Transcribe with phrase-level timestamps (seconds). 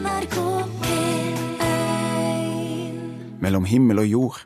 [0.00, 0.36] NRK
[0.80, 1.68] P1
[3.44, 4.38] Mellom himmel og jord.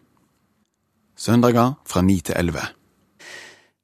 [1.14, 2.64] Søndager fra 9 til elleve.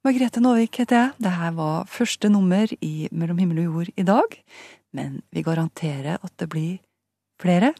[0.02, 1.12] Margrethe Nåvik heter jeg.
[1.22, 4.28] Dette var første nummer i Mellom himmel og jord i dag.
[4.96, 6.78] Men vi garanterer at det blir
[7.38, 7.70] flere.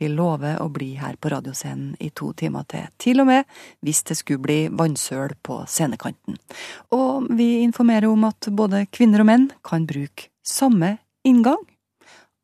[0.00, 3.44] Vi lover å bli her på radioscenen i to timer til, til og med
[3.84, 6.38] hvis det skulle bli vannsøl på scenekanten.
[6.96, 10.96] Og vi informerer om at både kvinner og menn kan bruke samme
[11.28, 11.60] inngang.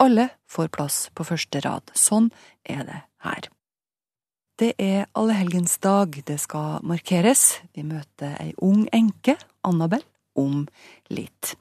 [0.05, 1.89] Alle får plass på første rad.
[1.97, 2.29] Sånn
[2.69, 3.47] er det her.
[4.61, 7.63] Det er allehelgensdag det skal markeres.
[7.73, 10.05] Vi møter ei ung enke, Annabel,
[10.37, 10.67] om
[11.09, 11.55] litt.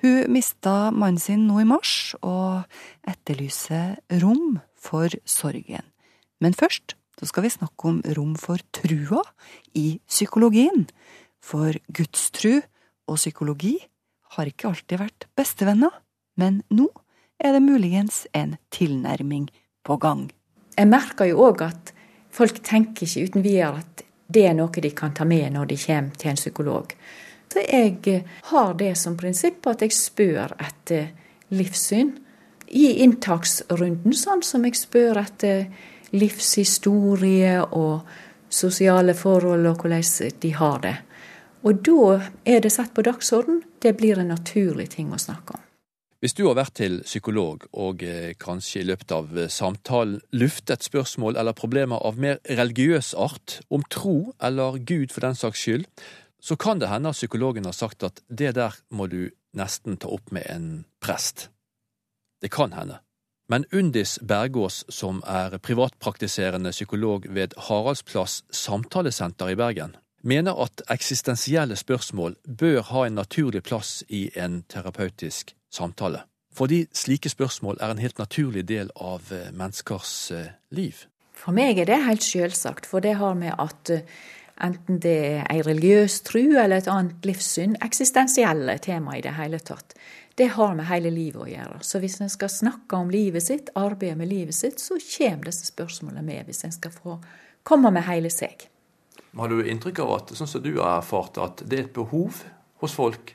[0.00, 2.64] Hun mista mannen sin nå i mars, og
[3.10, 5.84] etterlyser rom for sorgen.
[6.40, 9.20] Men først så skal vi snakke om rom for trua
[9.76, 10.88] i psykologien.
[11.44, 12.62] For gudstru
[13.10, 13.76] og psykologi
[14.38, 15.92] har ikke alltid vært bestevenner,
[16.40, 16.88] men nå
[17.40, 19.48] er det muligens en tilnærming
[19.84, 20.28] på gang.
[20.76, 21.92] Jeg merker jo òg at
[22.30, 25.78] folk tenker ikke uten videre at det er noe de kan ta med når de
[25.80, 26.92] kommer til en psykolog.
[27.50, 31.08] Så jeg eh, har det som prinsipp at jeg spør etter
[31.50, 32.12] livssyn
[32.70, 35.64] i inntaksrunden, sånn som jeg spør etter
[36.14, 38.06] livshistorie og
[38.50, 40.94] sosiale forhold og hvordan de har det.
[41.66, 43.64] Og da er det satt på dagsorden.
[43.82, 45.69] Det blir en naturlig ting å snakke om.
[46.20, 50.84] Hvis du har vært til psykolog og eh, kanskje i løpet av eh, samtalen luftet
[50.84, 55.86] spørsmål eller problemer av mer religiøs art, om tro eller Gud for den saks skyld,
[56.40, 60.12] så kan det hende at psykologen har sagt at det der må du nesten ta
[60.12, 60.68] opp med en
[61.00, 61.48] prest.
[62.44, 63.00] Det kan hende.
[63.48, 71.76] Men Undis Bergås, som er privatpraktiserende psykolog ved Haraldsplass samtalesenter i Bergen, mener at eksistensielle
[71.76, 76.24] spørsmål bør ha en naturlig plass i en terapeutisk samtale.
[76.52, 81.06] Fordi slike spørsmål er en helt naturlig del av eh, menneskers eh, liv.
[81.32, 84.02] For meg er det helt selvsagt, for det har med at eh,
[84.60, 89.62] enten det er ei religiøs tru eller et annet livssyn, eksistensielle tema i det hele
[89.62, 89.94] tatt,
[90.36, 91.78] det har med hele livet å gjøre.
[91.84, 95.70] Så hvis en skal snakke om livet sitt, arbeide med livet sitt, så kommer disse
[95.70, 97.16] spørsmålene med, hvis en skal få
[97.64, 98.68] komme med hele seg.
[99.36, 102.42] Har du inntrykk av at, sånn som du har erfart, at det er et behov
[102.82, 103.34] hos folk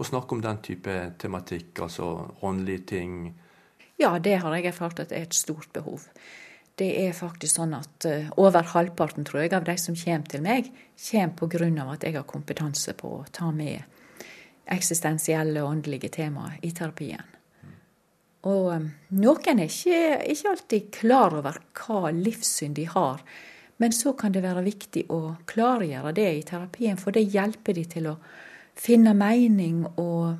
[0.00, 2.10] å snakke om den type tematikk, altså
[2.44, 3.16] åndelige ting?
[4.00, 6.06] Ja, det har jeg erfart at det er et stort behov.
[6.80, 10.44] Det er faktisk sånn at uh, over halvparten, tror jeg, av de som kommer til
[10.44, 10.70] meg,
[11.10, 11.84] kommer pga.
[11.92, 13.82] at jeg har kompetanse på å ta med
[14.70, 17.36] eksistensielle og åndelige temaer i terapien.
[18.48, 18.88] Og um,
[19.20, 23.20] noen er ikke, ikke alltid klar over hva livssyn de har.
[23.80, 27.84] Men så kan det være viktig å klargjøre det i terapien, for det hjelper de
[27.88, 28.16] til å
[28.76, 30.36] finne mening og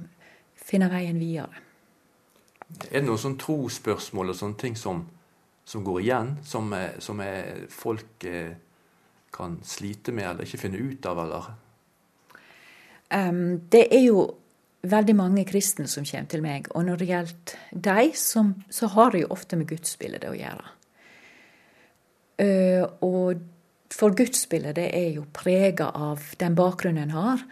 [0.60, 1.62] finne veien videre.
[2.90, 5.02] Er det noen sånn trosspørsmål og sånne ting som,
[5.66, 6.68] som går igjen, som,
[7.02, 8.52] som er, folk eh,
[9.34, 11.48] kan slite med eller ikke finne ut av, eller?
[13.10, 14.26] Um, det er jo
[14.86, 17.56] veldig mange kristne som kommer til meg, og når det gjelder
[17.88, 18.12] dem,
[18.70, 20.76] så har det jo ofte med gudsbildet å gjøre.
[22.40, 23.42] Uh, og
[23.92, 27.42] for gudsbildet det er jo prega av den bakgrunnen en har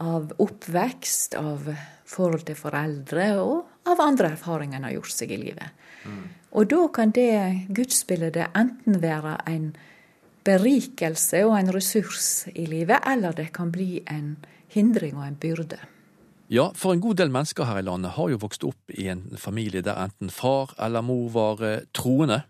[0.00, 1.68] av oppvekst, av
[2.08, 5.76] forhold til foreldre og av andre erfaringer en har gjort seg i livet.
[6.08, 6.22] Mm.
[6.56, 9.70] Og da kan det gudsbildet enten være en
[10.46, 14.38] berikelse og en ressurs i livet, eller det kan bli en
[14.72, 15.78] hindring og en byrde.
[16.50, 19.36] Ja, for en god del mennesker her i landet har jo vokst opp i en
[19.38, 22.40] familie der enten far eller mor var eh, troende.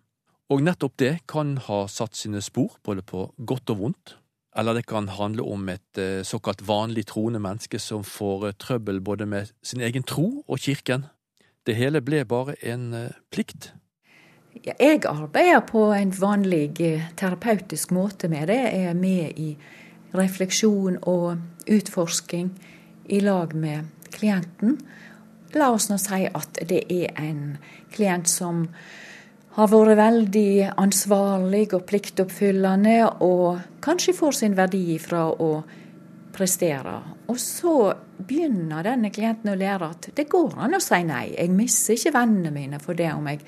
[0.50, 4.16] Og nettopp det kan ha satt sine spor, både på godt og vondt.
[4.58, 8.98] Eller det kan handle om et eh, såkalt vanlig troende menneske som får eh, trøbbel
[9.00, 11.06] både med sin egen tro og kirken.
[11.66, 13.70] Det hele ble bare en eh, plikt.
[14.66, 16.74] Jeg arbeider på en vanlig
[17.16, 18.58] terapeutisk måte med det.
[18.58, 19.52] Jeg er med i
[20.18, 21.38] refleksjon og
[21.70, 22.50] utforsking
[23.06, 24.80] i lag med klienten.
[25.54, 27.54] La oss nå si at det er en
[27.94, 28.66] klient som
[29.56, 35.50] har vært veldig ansvarlig og pliktoppfyllende, og kanskje får sin verdi fra å
[36.34, 36.94] prestere.
[37.30, 37.74] Og så
[38.16, 41.32] begynner denne klienten å lære at det går an å si nei.
[41.34, 43.42] Jeg mister ikke vennene mine for det om jeg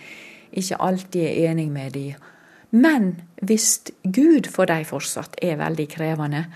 [0.62, 2.28] ikke alltid er enig med dem.
[2.72, 3.10] Men
[3.44, 6.46] hvis Gud for dem fortsatt er veldig krevende,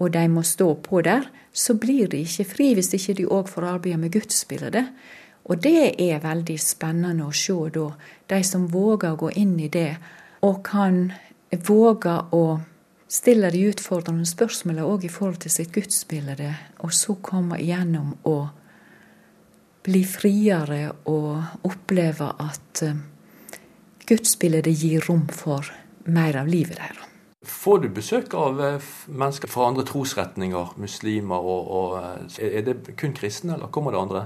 [0.00, 3.50] og de må stå på der, så blir de ikke fri hvis ikke de òg
[3.50, 4.88] får arbeide med gudsbildet.
[5.50, 7.88] Og det er veldig spennende å se da,
[8.30, 9.96] de som våger å gå inn i det,
[10.42, 11.08] og kan
[11.66, 12.44] våge å
[13.12, 18.48] stille de utfordrende spørsmålene òg i forhold til sitt gudsbilde, og så komme igjennom og
[19.82, 23.00] bli friere og oppleve at eh,
[24.06, 25.66] gudsbildet gir rom for
[26.06, 27.08] mer av livet deres.
[27.42, 31.96] Får du besøk av eh, mennesker fra andre trosretninger, muslimer, og, og
[32.38, 34.22] eh, er det kun kristne, eller kommer det andre?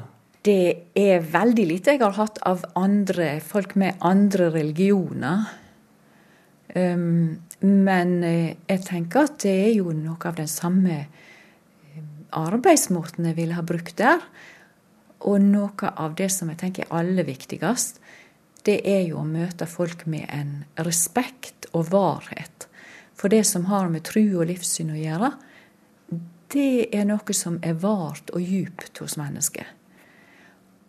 [0.47, 5.47] Det er veldig lite jeg har hatt av andre folk med andre religioner.
[6.77, 11.07] Um, men eh, jeg tenker at det er jo noe av den samme
[12.37, 14.23] arbeidsmåten jeg ville ha brukt der.
[15.27, 17.99] Og noe av det som jeg tenker er aller viktigst,
[18.69, 20.53] det er jo å møte folk med en
[20.85, 22.67] respekt og varhet
[23.17, 25.33] for det som har med tru og livssyn å gjøre,
[26.53, 29.67] det er noe som er vart og djupt hos mennesket.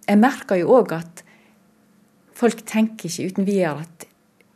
[0.08, 1.24] Jeg merker jo òg at
[2.38, 4.08] folk tenker ikke uten videre at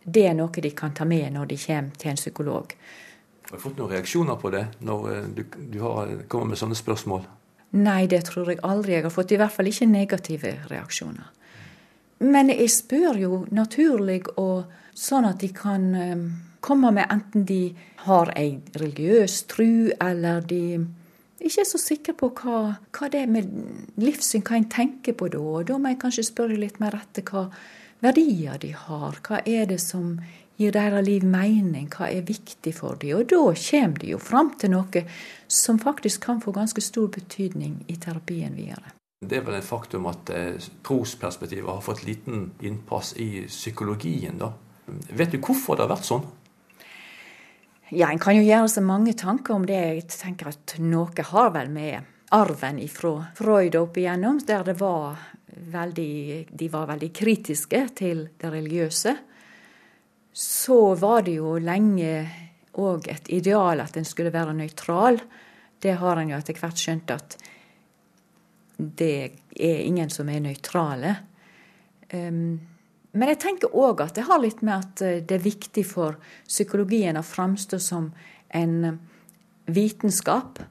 [0.02, 2.74] det er noe de kan ta med når de kommer til en psykolog.
[3.50, 5.44] Har du fått noen reaksjoner på det når eh, du,
[5.74, 7.28] du har, kommer med sånne spørsmål?
[7.72, 9.32] Nei, det tror jeg aldri jeg har fått.
[9.32, 11.30] I hvert fall ikke negative reaksjoner.
[12.22, 16.26] Men jeg spør jo naturlig og sånn at de kan um,
[16.62, 17.72] komme med enten de
[18.06, 20.84] har ei religiøs tru, eller de
[21.42, 22.58] ikke er så sikre på hva,
[22.94, 23.50] hva det er med
[24.02, 25.42] livssyn, hva en tenker på da.
[25.42, 27.48] Og da må jeg kanskje spørre litt mer etter hva
[28.02, 29.20] verdier de har.
[29.26, 30.16] Hva er det som
[30.62, 33.18] gir deres liv mening, hva er viktig for dem?
[33.20, 35.06] Og da kommer de jo fram til noe
[35.52, 38.94] som faktisk kan få ganske stor betydning i terapien videre.
[39.22, 44.50] Det er vel et faktum at eh, trosperspektivet har fått liten innpass i psykologien, da.
[45.14, 46.24] Vet du hvorfor det har vært sånn?
[47.94, 49.76] Ja, En kan jo gjøre seg mange tanker om det.
[49.76, 55.20] Jeg tenker at noe har vel med arven fra Freud opp igjennom, der det var
[55.74, 59.16] veldig, de var veldig kritiske til det religiøse.
[60.32, 62.14] Så var det jo lenge
[62.80, 65.20] òg et ideal at en skulle være nøytral.
[65.84, 67.36] Det har en jo etter hvert skjønt at
[68.80, 69.16] det
[69.52, 71.18] er ingen som er nøytrale.
[72.16, 72.71] Um,
[73.12, 76.20] men jeg tenker òg at det har litt med at eh, det er viktig for
[76.48, 78.12] psykologien å framstå som
[78.56, 79.00] en eh,
[79.72, 80.62] vitenskap.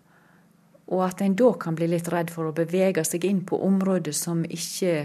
[0.90, 4.16] Og at en da kan bli litt redd for å bevege seg inn på områder
[4.16, 5.04] som ikke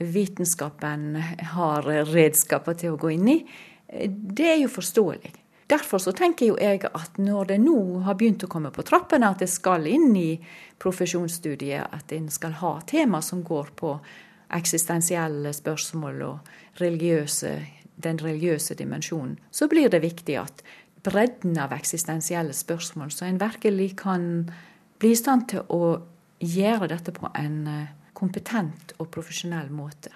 [0.00, 1.18] vitenskapen
[1.52, 3.36] har redskaper til å gå inn i.
[4.08, 5.34] Det er jo forståelig.
[5.70, 9.28] Derfor så tenker jo jeg at når det nå har begynt å komme på trappene
[9.28, 10.32] at det skal inn i
[10.82, 13.92] profesjonsstudiet, at en skal ha tema som går på
[14.56, 16.50] eksistensielle spørsmål og
[16.80, 17.54] religiøse,
[18.00, 20.62] den religiøse dimensjonen, så blir det viktig at
[21.04, 24.24] bredden av eksistensielle spørsmål, så en virkelig kan
[25.00, 26.00] bli i stand til å
[26.40, 30.12] gjøre dette på en eh, kompetent og profesjonell måte.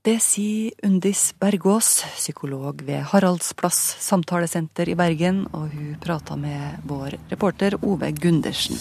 [0.00, 7.18] Det sier Undis Bergås, psykolog ved Haraldsplass samtalesenter i Bergen, og hun prata med vår
[7.28, 8.80] reporter Ove Gundersen.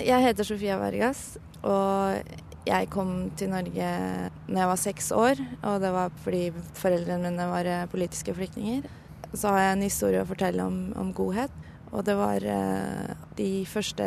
[0.00, 1.36] Jeg heter Sofia Vargas,
[1.66, 3.88] og jeg kom til Norge
[4.48, 5.40] når jeg var seks år.
[5.66, 6.42] Og det var fordi
[6.78, 8.86] foreldrene mine var eh, politiske flyktninger.
[9.32, 11.52] Så har jeg en historie å fortelle om, om godhet.
[11.90, 14.04] Og det var uh, de første,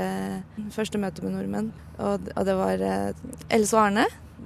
[0.71, 1.71] første møtene med nordmenn.
[1.97, 4.06] Og, og, det var uh, Else og Arne.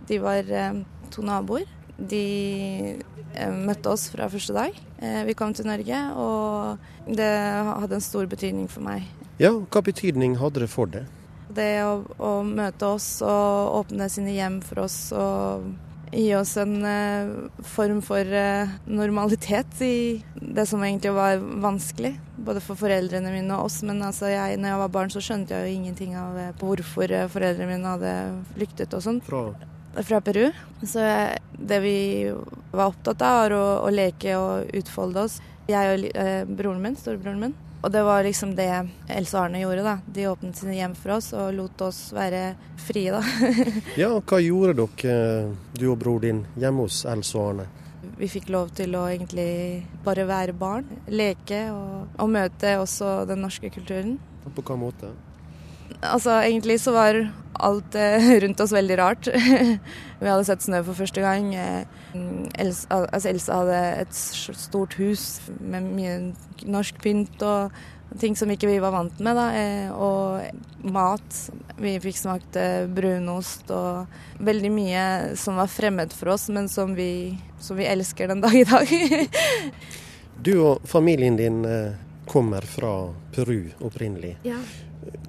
[0.10, 0.80] De var uh,
[1.14, 1.68] to naboer.
[1.98, 2.98] De
[3.38, 4.74] møtte oss fra første dag.
[5.26, 9.06] vi kom til Norge, og det hadde en stor betydning for meg.
[9.42, 11.06] Ja, Hva betydning hadde det for deg?
[11.58, 15.66] Det å, å, møte oss og åpne sine hjem for oss og
[16.12, 17.32] gi oss en uh,
[17.68, 22.14] form for uh, normalitet i det som egentlig var vanskelig.
[22.38, 23.82] Både for foreldrene mine og oss.
[23.88, 27.16] Men altså jeg, når jeg var barn, så skjønte jeg jo ingenting av uh, hvorfor
[27.34, 28.16] foreldrene mine hadde
[28.56, 29.22] flyktet og sånn.
[29.28, 29.44] Fra?
[29.98, 30.46] Fra Peru.
[30.86, 31.04] Så
[31.58, 32.00] det vi
[32.72, 35.40] var opptatt av, var å, å leke og utfolde oss.
[35.68, 37.58] Jeg og broren min, storebroren min.
[37.88, 38.68] Og det var liksom det
[39.08, 39.84] Else og Arne gjorde.
[39.86, 39.94] da.
[40.12, 42.42] De åpnet sine hjem for oss og lot oss være
[42.84, 43.22] frie, da.
[44.02, 47.68] ja, og hva gjorde dere, du og bror din, hjemme hos Else og Arne?
[48.20, 53.40] Vi fikk lov til å egentlig bare være barn, leke og, og møte også den
[53.48, 54.18] norske kulturen.
[54.44, 55.14] På hvilken måte?
[56.02, 57.20] Altså, egentlig så var
[57.60, 59.28] alt eh, rundt oss veldig rart.
[60.22, 61.52] vi hadde sett snø for første gang.
[61.56, 61.84] Eh,
[62.60, 65.28] Elsa, altså Elsa hadde et stort hus
[65.60, 66.18] med mye
[66.68, 67.74] norsk pynt og
[68.22, 69.38] ting som ikke vi var vant med.
[69.38, 69.48] Da.
[69.58, 71.42] Eh, og mat.
[71.82, 72.58] Vi fikk smakt
[72.94, 75.06] brunost og veldig mye
[75.38, 78.94] som var fremmed for oss, men som vi, som vi elsker den dag i dag.
[80.46, 81.64] du og familien din
[82.28, 84.38] kommer fra Peru opprinnelig.
[84.48, 84.60] Ja.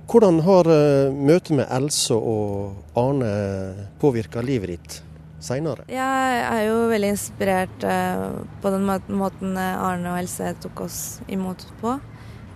[0.09, 4.99] Hvordan har uh, møtet med Else og Arne påvirka livet ditt
[5.45, 5.85] seinere?
[5.93, 11.67] Jeg er jo veldig inspirert uh, på den måten Arne og Else tok oss imot
[11.83, 11.99] på.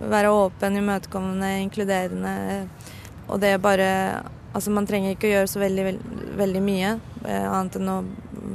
[0.03, 2.33] Være åpen, imøtekommende, inkluderende.
[3.29, 3.91] Og det er bare
[4.53, 6.89] Altså man trenger ikke å gjøre så veldig, veldig, veldig mye,
[7.25, 7.95] annet enn å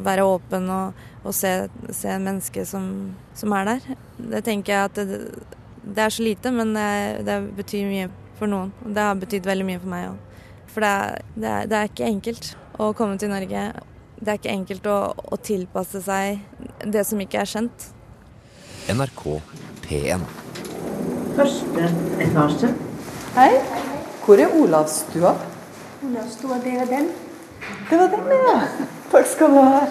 [0.07, 1.51] være åpen og, og se,
[1.91, 2.85] se mennesket som,
[3.35, 3.97] som, er der.
[4.35, 5.19] Det tenker jeg at det,
[5.95, 6.89] det er så lite, men det,
[7.27, 8.73] det, betyr mye for noen.
[8.85, 10.41] Det har betydd veldig mye for meg òg.
[10.69, 13.63] For det er, det, er, det er, ikke enkelt å komme til Norge.
[14.19, 16.43] Det er ikke enkelt å, å tilpasse seg
[16.85, 17.89] det som ikke er kjent.
[18.93, 19.25] NRK
[19.87, 20.27] P1.
[21.39, 21.89] Første
[22.25, 22.75] etasje.
[23.39, 23.53] Hei.
[24.25, 25.33] Hvor er Olavsstua?
[26.05, 27.11] Olavsstua, det er den.
[27.89, 28.57] Det var den, ja.
[29.09, 29.83] Takk skal du ha.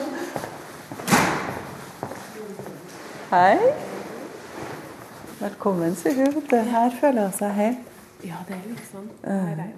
[3.33, 3.96] Hei.
[5.37, 6.49] Velkommen, Sigurd.
[6.49, 9.73] her føler jeg seg helt Ja, det er liksom Her er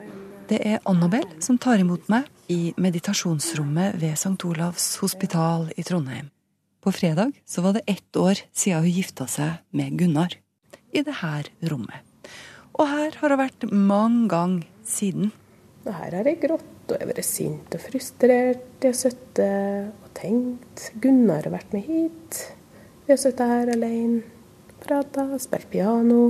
[0.48, 4.40] det er Annabel som tar imot meg i meditasjonsrommet ved St.
[4.48, 6.32] Olavs hospital i Trondheim.
[6.82, 10.34] På fredag så var det ett år siden hun gifta seg med Gunnar.
[10.96, 12.02] I det her rommet.
[12.80, 15.30] Og her har hun vært mange ganger siden.
[15.84, 18.66] Og her har jeg grått, og jeg har vært sint og frustrert.
[18.80, 20.90] Jeg har sittet og tenkt.
[21.04, 22.42] Gunnar har vært med hit.
[23.06, 24.24] Vi har sittet her alene,
[24.84, 26.22] prata, spilt piano.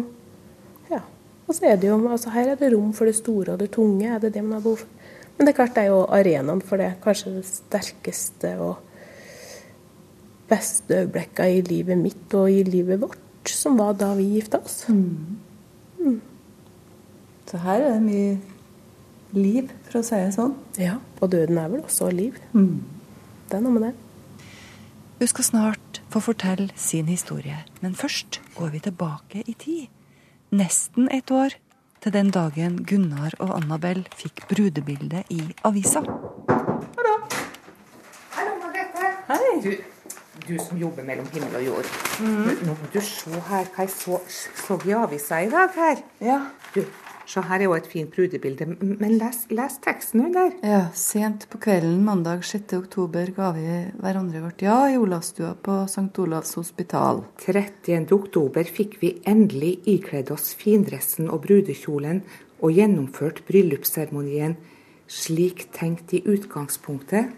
[1.49, 3.71] Og så er det jo, altså Her er det rom for det store og det
[3.73, 4.87] tunge, er det det man har behov for.
[5.37, 6.91] Men det er klart det er jo arenaen for det.
[7.01, 8.75] Kanskje det sterkeste og
[10.49, 14.83] beste øyeblikket i livet mitt og i livet vårt, som var da vi gifta oss.
[14.89, 15.39] Mm.
[15.99, 16.21] Mm.
[17.49, 18.37] Så her er det mye
[19.33, 20.53] liv, for å si det sånn.
[20.77, 22.37] Ja, og døden er vel også liv.
[22.53, 22.83] Mm.
[23.49, 23.93] Det er noe med det.
[25.19, 25.78] Du skal snart
[26.09, 29.87] få fortelle sin historie, men først går vi tilbake i tid
[30.51, 31.53] nesten et år
[32.01, 36.01] til den dagen Gunnar og Annabel fikk brudebildet i avisa.
[36.01, 37.15] Hallo.
[38.33, 39.11] Hallo, Margrethe.
[39.27, 39.51] Hei.
[39.63, 39.75] Du,
[40.47, 41.91] du, som jobber mellom himmel og jord.
[42.19, 42.49] Mm.
[42.65, 44.19] Nå må du se her hva jeg så,
[44.63, 46.01] så i avisa i dag her.
[46.23, 46.39] Ja.
[46.73, 46.81] Du,
[47.29, 50.49] Se, her er jo et fint brudebilde, men les, les teksten under.
[50.65, 52.73] Ja, sent på kvelden mandag 6.
[52.79, 53.67] oktober ga vi
[54.01, 56.09] hverandre vårt ja i Olavsstua på St.
[56.23, 57.21] Olavs hospital.
[57.43, 58.07] 30.
[58.17, 62.23] oktober fikk vi endelig ikledd oss findressen og brudekjolen
[62.63, 64.57] og gjennomført bryllupsseremonien
[65.09, 67.29] slik tenkt i utgangspunktet.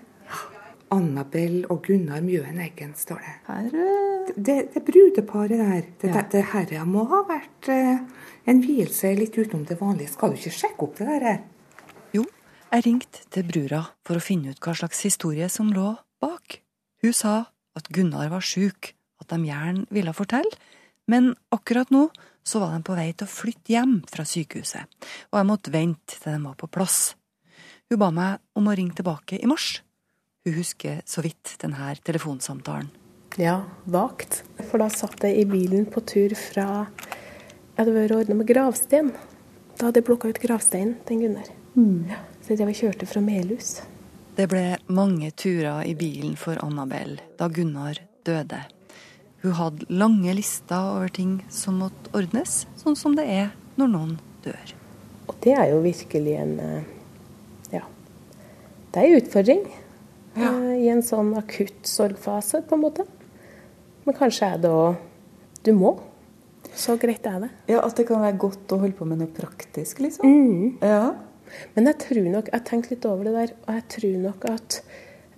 [0.91, 3.35] Annabel og Gunnar Mjøen Eggen, står det.
[3.47, 3.67] Her...
[3.71, 6.13] Eh, det, det brudeparet der, det, ja.
[6.15, 8.03] det, det herre må ha vært eh,
[8.49, 10.13] en vielse litt utenom det vanlige.
[10.15, 11.41] Skal du ikke sjekke opp det der?
[12.15, 12.25] Jo,
[12.71, 15.93] jeg ringte til brura for å finne ut hva slags historie som lå
[16.23, 16.59] bak.
[17.01, 17.35] Hun sa
[17.77, 20.51] at Gunnar var sjuk, at de gjerne ville fortelle,
[21.09, 22.07] men akkurat nå
[22.43, 24.89] så var de på vei til å flytte hjem fra sykehuset,
[25.29, 27.13] og jeg måtte vente til de var på plass.
[27.91, 29.81] Hun ba meg om å ringe tilbake i mars.
[30.47, 32.89] Hun husker så vidt denne telefonsamtalen.
[33.39, 34.41] Ja, vagt.
[34.67, 36.87] For da satt jeg i bilen på tur fra
[37.71, 39.13] Jeg hadde vært ordna med gravsten.
[39.77, 41.47] Da hadde jeg plukka ut gravsteinen til Gunnar.
[41.73, 42.09] Mm.
[42.11, 43.79] Ja, så jeg kjørte fra Melhus.
[44.35, 48.59] Det ble mange turer i bilen for Annabel da Gunnar døde.
[49.41, 53.49] Hun hadde lange lister over ting som måtte ordnes, sånn som det er
[53.79, 54.13] når noen
[54.45, 54.75] dør.
[55.31, 56.91] Og det er jo virkelig en eh,
[57.71, 57.85] Ja.
[58.91, 59.65] Det er en utfordring.
[60.35, 60.51] Ja.
[60.51, 63.07] Eh, I en sånn akutt sorgfase, på en måte.
[64.05, 64.99] Men kanskje er det òg
[65.63, 65.95] Du må.
[66.75, 67.49] Så greit er det.
[67.71, 70.27] Ja, At det kan være godt å holde på med noe praktisk, liksom?
[70.27, 70.77] Mm.
[70.81, 71.13] Ja.
[71.75, 74.45] Men jeg tror nok, jeg har tenkt litt over det der, og jeg tror nok
[74.51, 74.77] at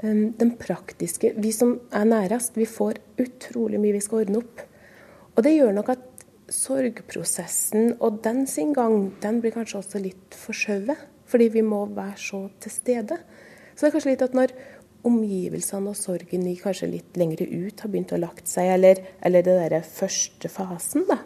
[0.03, 4.65] um, den praktiske Vi som er nærest, vi får utrolig mye vi skal ordne opp.
[5.33, 6.09] Og det gjør nok at
[6.53, 11.09] sorgprosessen og den sin gang, den blir kanskje også litt forskjøvet.
[11.33, 13.17] Fordi vi må være så til stede.
[13.73, 14.51] Så det er kanskje litt at når
[15.07, 19.45] omgivelsene og sorgen i kanskje litt lengre ut har begynt å lagt seg, eller, eller
[19.45, 21.19] det derre første fasen, da,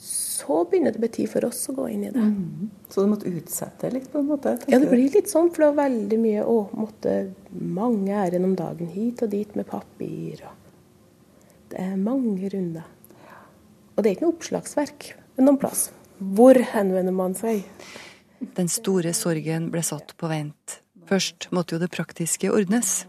[0.00, 2.24] så begynner det å bety for oss å gå inn i det.
[2.24, 2.70] Mm.
[2.88, 4.56] Så du måtte utsette litt, på en måte?
[4.72, 7.18] Ja, det blir litt sånn, for det var veldig mye Å, måtte
[7.52, 10.40] mange ærend om dagen hit og dit med papir.
[10.48, 12.88] Og det er mange runder.
[13.94, 15.10] Og det er ikke noe oppslagsverk
[15.44, 15.88] noen plass.
[16.20, 17.64] Hvor henvender man seg?
[18.56, 20.80] Den store sorgen ble satt på vent.
[21.08, 23.00] Først måtte jo det praktiske ordnes.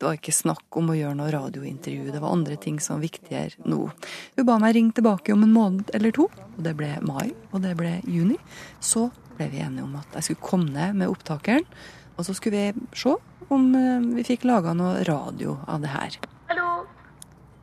[0.00, 3.02] Det var ikke snakk om å gjøre noe radiointervju, det var andre ting som var
[3.04, 3.90] viktigere nå.
[4.38, 7.60] Hun ba meg ringe tilbake om en måned eller to, og det ble mai, og
[7.66, 8.38] det ble juni.
[8.80, 11.68] Så ble vi enige om at jeg skulle komme ned med opptakeren,
[12.16, 13.12] og så skulle vi se
[13.52, 16.16] om eh, vi fikk laga noe radio av det her.
[16.48, 16.70] Hallo.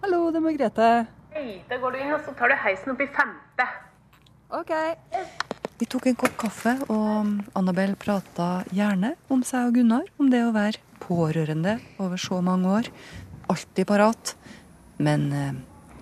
[0.06, 0.94] Hallo, det er Margrethe.
[1.34, 3.72] Hei, da går du inn, og så tar du heisen opp i femte.
[4.54, 4.76] Ok.
[5.82, 10.46] Vi tok en kopp kaffe, og Annabel prata gjerne om seg og Gunnar, om det
[10.46, 12.90] å være pårørende over så mange år.
[13.52, 14.36] Alltid parat,
[14.98, 15.54] men eh,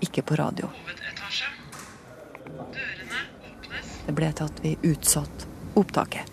[0.06, 0.70] ikke på radio.
[4.06, 6.30] Det ble til at vi utsatte opptaket.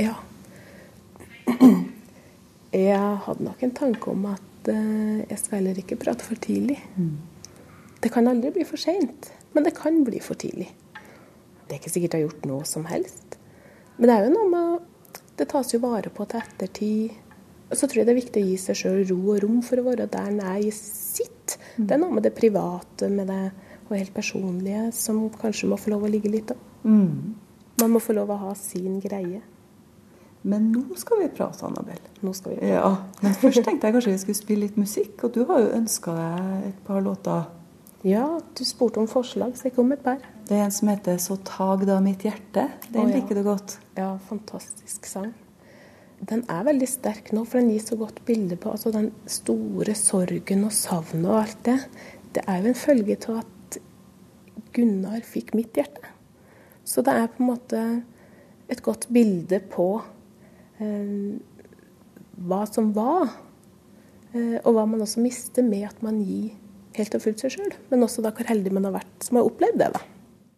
[0.00, 0.16] Ja.
[2.70, 6.76] Jeg hadde nok en tanke om at eh, jeg skal heller ikke prate for tidlig.
[7.98, 10.68] Det kan aldri bli for seint, men det kan bli for tidlig.
[11.66, 13.34] Det er ikke sikkert jeg har gjort noe som helst.
[13.96, 14.86] Men det er jo noe med
[15.40, 17.18] Det tas jo vare på til ettertid.
[17.70, 19.86] Så tror jeg det er viktig å gi seg sjøl ro og rom for å
[19.86, 21.58] være der en er i sitt.
[21.76, 23.44] Det er noe med det private med det,
[23.88, 26.66] og helt personlige som kanskje må få lov å ligge litt òg.
[26.82, 27.34] Mm.
[27.80, 29.40] Man må få lov å ha sin greie.
[30.42, 32.12] Men nå skal vi prate, Annabelle.
[32.24, 32.72] Nå skal vi prate.
[32.72, 35.72] Ja, Men først tenkte jeg kanskje vi skulle spille litt musikk, og du har jo
[35.76, 37.48] ønska deg et par låter.
[38.08, 38.24] Ja,
[38.56, 40.22] du spurte om forslag, så jeg kom med et par.
[40.48, 42.70] Det er en som heter 'Så tag da mitt hjerte'.
[42.92, 43.16] Den oh, ja.
[43.16, 43.78] liker du godt.
[43.96, 45.34] Ja, fantastisk sang.
[46.28, 49.94] Den er veldig sterk nå, for den gir så godt bilde på altså den store
[49.96, 51.78] sorgen og savnet og alt det.
[52.36, 53.78] Det er jo en følge av at
[54.76, 56.12] Gunnar fikk mitt hjerte.
[56.84, 57.80] Så det er på en måte
[58.70, 59.88] et godt bilde på
[60.82, 61.38] eh,
[62.40, 63.32] hva som var,
[64.34, 66.52] eh, og hva man også mister med at man gir
[66.98, 67.72] helt og fullt seg sjøl.
[67.90, 69.92] Men også da hvor heldig man har vært som har opplevd det.
[69.96, 70.04] da.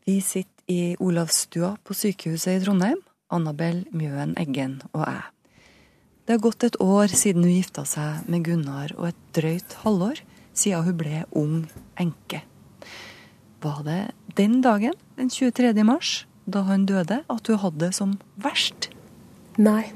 [0.09, 3.01] Vi sitter i Olavsstua på sykehuset i Trondheim,
[3.33, 5.23] Annabel Mjøen Eggen og jeg.
[6.33, 10.23] Det har gått et år siden hun gifta seg med Gunnar, og et drøyt halvår
[10.57, 11.59] siden hun ble ung
[12.01, 12.39] enke.
[13.61, 13.97] Var det
[14.39, 15.75] den dagen, den 23.
[15.85, 16.15] mars,
[16.49, 18.89] da han døde, at hun hadde det som verst?
[19.61, 19.93] Nei.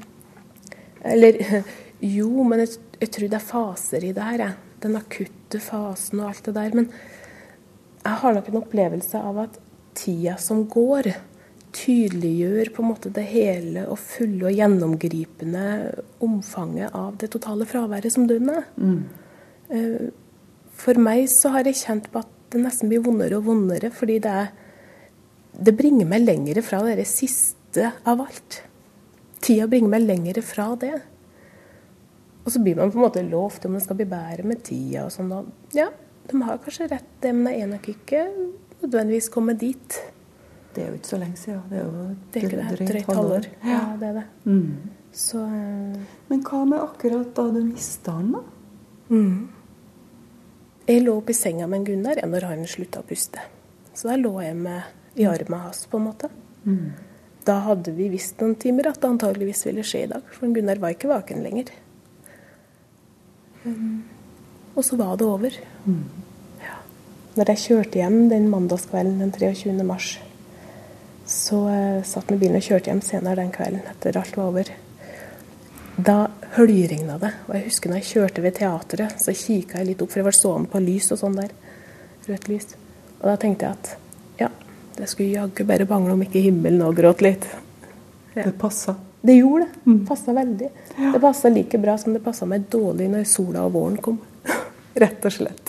[1.01, 1.41] Eller
[2.19, 4.45] jo, men jeg, jeg tror det er faser i det her.
[4.45, 4.77] Jeg.
[4.85, 6.77] Den akutte fasen og alt det der.
[6.77, 6.91] Men
[8.03, 9.57] jeg har nok en opplevelse av at
[9.97, 11.15] tida som går,
[11.77, 15.65] tydeliggjør på en måte det hele og fulle og gjennomgripende
[16.25, 18.65] omfanget av det totale fraværet som døden er.
[18.81, 19.03] Mm.
[20.77, 24.19] For meg så har jeg kjent på at det nesten blir vondere og vondere, fordi
[24.23, 24.47] det
[25.57, 28.61] Det bringer meg lengre fra det siste av alt.
[29.41, 30.99] Tida bringer meg lengre fra det.
[32.45, 35.07] Og så blir man på en måte lovt om det skal bli bedre med tida
[35.07, 35.31] og sånn.
[35.33, 35.89] og Ja,
[36.29, 38.21] de har kanskje rett, det, men jeg er nok ikke
[38.83, 39.97] nødvendigvis kommet dit.
[40.77, 41.61] Det er jo ikke så lenge siden.
[41.71, 42.65] Det er jo Det er det.
[42.69, 43.45] drøyt Drøyt halvår.
[43.65, 44.25] Ja, det er det.
[44.45, 44.75] Mm.
[45.17, 46.01] Så uh...
[46.29, 48.43] Men hva med akkurat da du mista han, da?
[49.09, 49.47] mm.
[50.87, 53.41] Jeg lå oppe i senga med en Gunnar når han slutta å puste.
[53.97, 56.29] Så da lå jeg med i armen hans, på en måte.
[56.63, 56.93] Mm.
[57.47, 60.79] Da hadde vi visst noen timer at det antageligvis ville skje i dag, for Gunnar
[60.83, 61.73] var ikke vaken lenger.
[63.67, 64.03] Mm.
[64.77, 65.55] og så var det over.
[66.61, 66.75] Ja.
[67.35, 69.73] Når jeg kjørte hjem den mandagskvelden den 23.
[69.83, 70.13] mars,
[71.27, 74.71] så uh, satt i bilen og kjørte hjem senere den kvelden etter alt var over.
[75.97, 76.17] Da
[76.55, 80.11] høljregna det, og jeg husker når jeg kjørte ved teatret, så kikka jeg litt opp,
[80.13, 81.55] for jeg var stående på lys og sånn der.
[82.27, 82.75] Rødt lys.
[83.17, 83.91] Og da tenkte jeg at
[84.43, 84.49] ja,
[84.97, 87.47] det skulle jaggu bare bangle om ikke himmelen òg gråt litt.
[88.37, 88.95] Det passa.
[89.21, 89.95] Det gjorde det.
[90.07, 90.69] Passa veldig.
[90.97, 94.21] Det passa like bra som det passa meg dårlig når sola og våren kom.
[95.01, 95.66] Rett og slett.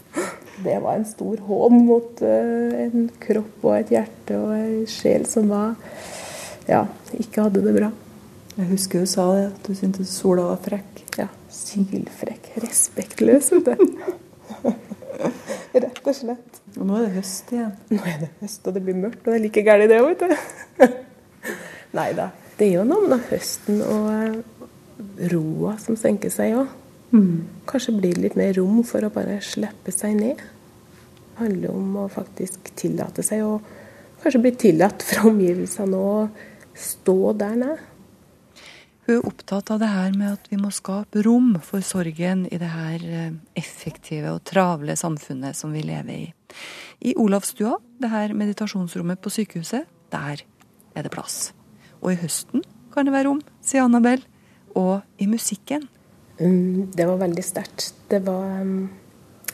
[0.65, 5.27] Det var en stor hån mot eh, en kropp og et hjerte og en sjel
[5.31, 5.77] som var
[6.69, 6.83] ja,
[7.17, 7.89] ikke hadde det bra.
[8.59, 11.05] Jeg husker du sa det, at du syntes sola var frekk.
[11.17, 12.51] Ja, sylfrekk.
[12.65, 13.53] Respektløs.
[15.79, 16.59] Rett og slett.
[16.77, 17.73] Og nå er det høst igjen.
[17.93, 20.11] Nå er det høst, og det blir mørkt, og det er like gærent det òg,
[20.11, 20.99] vet du.
[21.99, 22.29] Nei da.
[22.59, 24.67] Det er jo noe med høsten og eh,
[25.33, 26.75] roa som senker seg òg.
[27.09, 30.41] Kanskje blir det litt mer rom for å bare slippe seg ned.
[30.41, 33.59] Det handler om å faktisk tillate seg å
[34.23, 36.27] kanskje bli tillatt fra omgivelsene å
[36.79, 37.79] stå der nede.
[39.09, 42.59] Hun er opptatt av det her med at vi må skape rom for sorgen i
[42.61, 46.27] det her eh, effektive og travle samfunnet som vi lever i.
[47.09, 50.43] I Olavsstua, det her meditasjonsrommet på sykehuset, der
[50.93, 51.55] er det plass.
[52.03, 54.21] Og i høsten kan det være rom, sier Annabel.
[54.77, 55.89] Og i musikken.
[56.39, 57.95] Mm, det var veldig sterkt.
[58.11, 58.89] Det var um,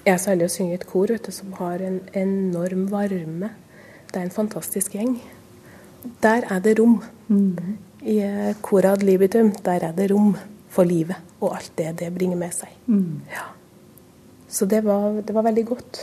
[0.04, 3.50] Jeg er så heldig å synge i et kor du, som har en enorm varme.
[4.10, 5.16] Det er en fantastisk gjeng.
[6.22, 6.98] Der er det rom.
[8.04, 10.34] I Korad Cora ad libitum, der er det rom
[10.68, 12.68] for livet og alt det det bringer med seg.
[13.32, 13.46] Ja.
[14.48, 16.00] Så det var, det var veldig godt.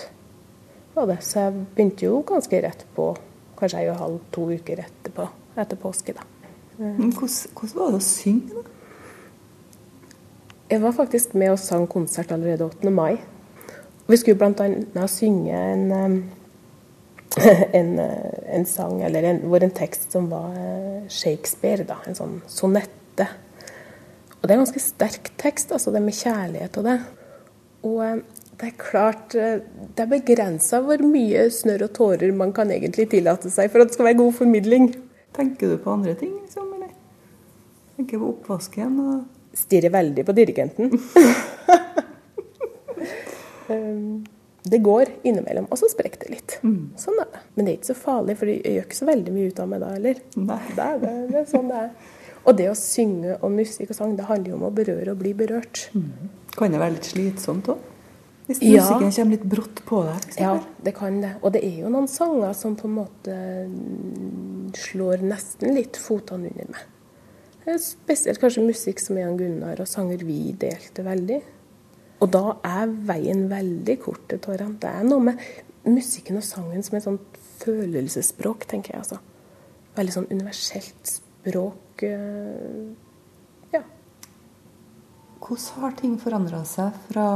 [0.95, 1.17] Var det.
[1.23, 3.11] Så jeg begynte jo ganske rett på,
[3.59, 5.27] kanskje en og halv, to uker etterpå,
[5.61, 6.17] etter påske.
[6.17, 6.25] da.
[6.77, 8.80] Hvordan, hvordan var det å synge, da?
[10.71, 12.91] Jeg var faktisk med og sang konsert allerede 8.
[12.95, 13.17] mai.
[14.07, 15.07] Vi skulle bl.a.
[15.11, 16.13] synge en, um,
[17.79, 22.15] en, uh, en sang, eller en, hvor en tekst som var uh, Shakespeare, da, en
[22.15, 23.25] sånn sonette.
[24.37, 26.95] Og det er en ganske sterk tekst, altså det med kjærlighet og det.
[27.81, 28.23] Og
[28.61, 33.49] det er klart Det er begrensa hvor mye snørr og tårer man kan egentlig tillate
[33.49, 34.87] seg for at det skal være god formidling.
[35.35, 36.71] Tenker du på andre ting, liksom?
[36.77, 36.95] Eller?
[37.97, 39.15] Tenker på oppvasken og
[39.57, 40.93] Stirrer veldig på dirigenten.
[44.61, 46.55] Det går innimellom, og så sprekker det litt.
[46.61, 46.91] Mm.
[46.99, 47.39] Sånn er det.
[47.55, 49.69] Men det er ikke så farlig, for jeg gjør ikke så veldig mye ut av
[49.71, 50.19] meg da heller.
[50.35, 51.87] Det, det, det, er sånn det er.
[52.41, 55.21] Og det å synge og musikk og sang, det handler jo om å berøre og
[55.21, 55.87] bli berørt.
[55.97, 56.29] Mm.
[56.57, 57.87] Kan det være litt slitsomt òg?
[58.51, 58.83] Hvis ja.
[58.83, 60.29] musikken kommer litt brått på deg?
[60.41, 60.53] Ja,
[60.85, 61.35] det kan det.
[61.41, 63.35] Og det er jo noen sanger som på en måte
[64.77, 66.89] slår nesten litt fotene under meg.
[67.61, 71.41] Spesielt kanskje musikk som Jan Gunnar og sanger vi delte veldig.
[72.21, 74.77] Og da er veien veldig kort til tårene.
[74.81, 75.45] Det er noe med
[75.85, 79.03] musikken og sangen som et sånt følelsesspråk, tenker jeg.
[79.03, 79.17] altså.
[79.97, 82.03] Veldig sånn universelt språk.
[82.05, 82.91] Eh,
[83.73, 83.81] ja.
[85.41, 87.27] Hvordan har ting forandra seg fra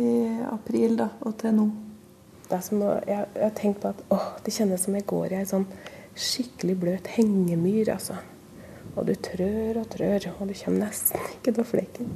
[0.00, 0.12] i
[0.50, 1.70] april da, og til nå?
[2.44, 5.32] Det er som jeg, jeg har tenkt på at åh, det kjennes som jeg går
[5.32, 5.64] i ei sånn
[6.14, 7.94] skikkelig bløt hengemyr.
[7.96, 8.20] altså.
[8.94, 12.10] Og du trør og trør, og du kommer nesten ikke til flekken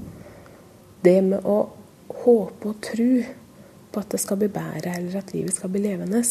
[1.02, 1.58] det med å
[2.24, 3.10] håpe og tro
[3.92, 6.22] på at det skal bli bedre, eller at livet skal bli levende,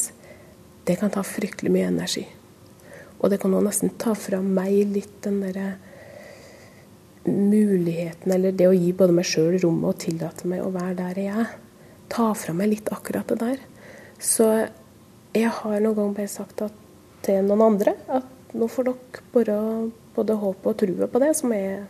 [0.87, 2.25] det kan ta fryktelig mye energi.
[3.17, 5.71] Og det kan òg nesten ta fra meg litt den derre
[7.27, 11.21] muligheten, eller det å gi både meg sjøl rommet og tillate meg å være der
[11.23, 11.55] jeg er.
[12.13, 13.63] Ta fra meg litt akkurat det der.
[14.21, 14.47] Så
[15.35, 16.61] jeg har noen gang bare sagt
[17.25, 19.57] til noen andre at nå får dere bare
[20.17, 21.85] både håpet og trua på det, så må jeg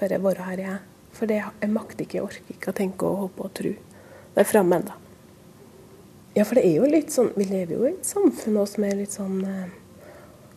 [0.00, 0.80] bare være her jeg er.
[1.12, 3.72] For det, jeg makter ikke, jeg orker ikke å tenke og håpe og tro.
[4.32, 4.98] Det er framme ennå.
[6.32, 8.84] Ja, for det er jo litt sånn Vi lever jo i et samfunn også som
[8.88, 9.74] er litt sånn eh,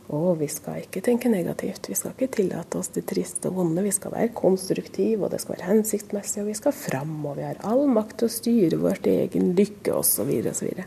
[0.08, 1.90] Å, vi skal ikke tenke negativt.
[1.90, 3.84] Vi skal ikke tillate oss det triste og vonde.
[3.84, 7.16] Vi skal være konstruktive, og det skal være hensiktsmessig, og vi skal fram.
[7.26, 10.84] Og vi har all makt til å styre vårt egen lykke, osv., osv.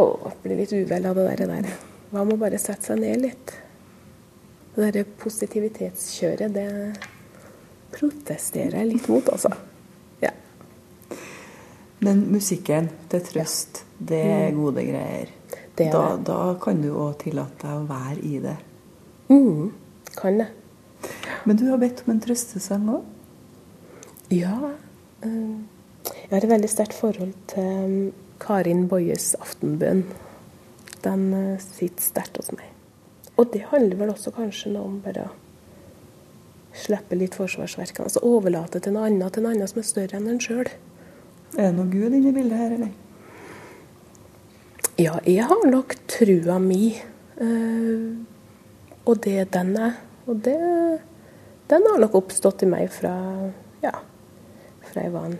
[0.00, 0.04] Å,
[0.42, 1.68] blir litt uvel av det der.
[2.08, 3.52] Hva med å bare sette seg ned litt?
[4.72, 6.68] Det derre positivitetskjøret, det
[7.92, 9.52] protesterer jeg litt mot, altså.
[10.22, 10.32] Ja.
[12.00, 14.56] Men musikken til trøst, det er mm.
[14.62, 15.34] gode greier.
[15.76, 16.24] Det er da, det.
[16.30, 18.56] da kan du òg tillate deg å være i det.
[19.28, 19.70] mm,
[20.16, 20.48] kan det.
[21.44, 23.06] Men du har bedt om en trøstesang òg?
[24.32, 24.56] Ja.
[25.22, 25.68] Um,
[26.08, 27.96] jeg har et veldig sterkt forhold til um,
[28.40, 30.06] Karin Boyes aftenbønn.
[31.04, 32.71] Den uh, sitter sterkt hos meg.
[33.40, 35.30] Og det handler vel også kanskje om bare å
[36.76, 38.08] slippe litt forsvarsverkene.
[38.08, 40.68] Altså overlate til noe annet til noe annet som er større enn en sjøl.
[41.56, 42.92] Er det noe Gud inni bildet her, eller?
[45.00, 46.94] Ja, jeg har nok trua mi.
[47.40, 48.20] Uh,
[49.08, 49.98] og det den er.
[50.28, 50.58] Og det,
[51.72, 53.14] den har nok oppstått i meg fra
[53.82, 53.96] ja,
[54.86, 55.34] fra jeg var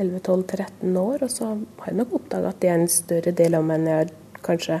[0.00, 1.26] 11-12-13 år.
[1.26, 3.90] Og så har jeg nok oppdaga at det er en større del av meg enn
[3.92, 4.80] jeg kanskje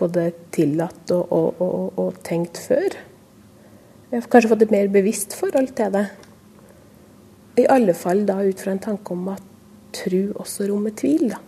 [0.00, 2.96] både tillatt og, og, og, og tenkt før.
[4.10, 6.08] Jeg har kanskje fått et mer bevisst forhold til det.
[7.60, 9.46] I alle fall da ut fra en tanke om at
[9.94, 11.30] tru også rommer tvil.
[11.34, 11.40] da.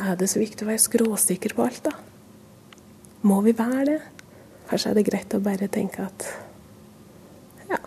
[0.00, 1.94] Er det så viktig å være skråsikker på alt, da?
[3.26, 3.98] Må vi være det?
[4.70, 6.26] Kanskje er det greit å bare tenke at
[7.68, 7.80] ja,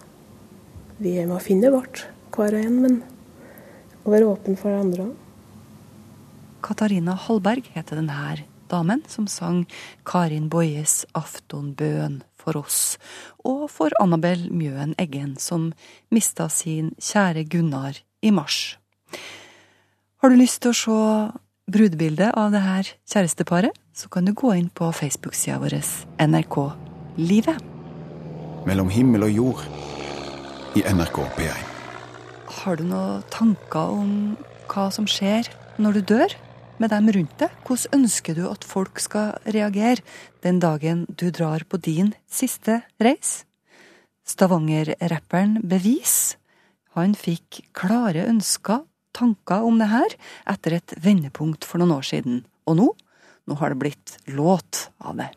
[1.00, 2.04] vi må finne vårt,
[2.36, 2.98] hver og en, men
[4.04, 5.20] å være åpen for det andre òg.
[6.64, 8.16] Katarina Hallberg heter denne
[8.74, 9.64] damen som sang
[10.10, 12.98] Karin Boyes 'Aftonbøn' for oss,
[13.46, 15.72] og for Annabel Mjøen Eggen, som
[16.12, 18.78] mista sin kjære Gunnar i mars.
[20.24, 21.00] Har du lyst til å se
[21.72, 25.78] brudebildet av det her kjæresteparet, så kan du gå inn på Facebook-sida vår
[26.20, 26.58] NRK
[27.20, 27.60] Livet.
[28.68, 29.66] Mellom himmel og jord
[30.80, 31.70] i NRK P1.
[32.64, 34.14] Har du noen tanker om
[34.72, 35.50] hva som skjer
[35.82, 36.36] når du dør?
[36.84, 37.52] Med dem rundt deg?
[37.64, 40.04] Hvordan ønsker du at folk skal reagere
[40.44, 43.44] den dagen du drar på din siste reis?
[44.28, 46.36] Stavanger-rapperen Bevis,
[46.96, 48.84] han fikk klare ønsker,
[49.16, 50.16] tanker om det her,
[50.50, 52.44] etter et vendepunkt for noen år siden.
[52.68, 52.90] Og nå,
[53.48, 55.30] nå har det blitt låt av det.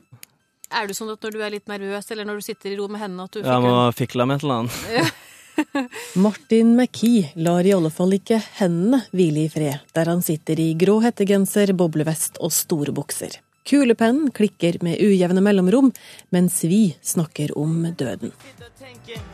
[0.74, 2.88] Er du sånn at når du er litt nervøs, eller når du sitter i ro
[2.90, 5.14] med hendene at du Jeg må fikle med et eller annet.
[6.24, 10.72] Martin McKee lar i alle fall ikke hendene hvile i fred, der han sitter i
[10.78, 13.40] grå hettegenser, boblevest og store bukser.
[13.66, 15.90] Kulepennen klikker med ujevne mellomrom,
[16.30, 18.30] mens vi snakker om døden.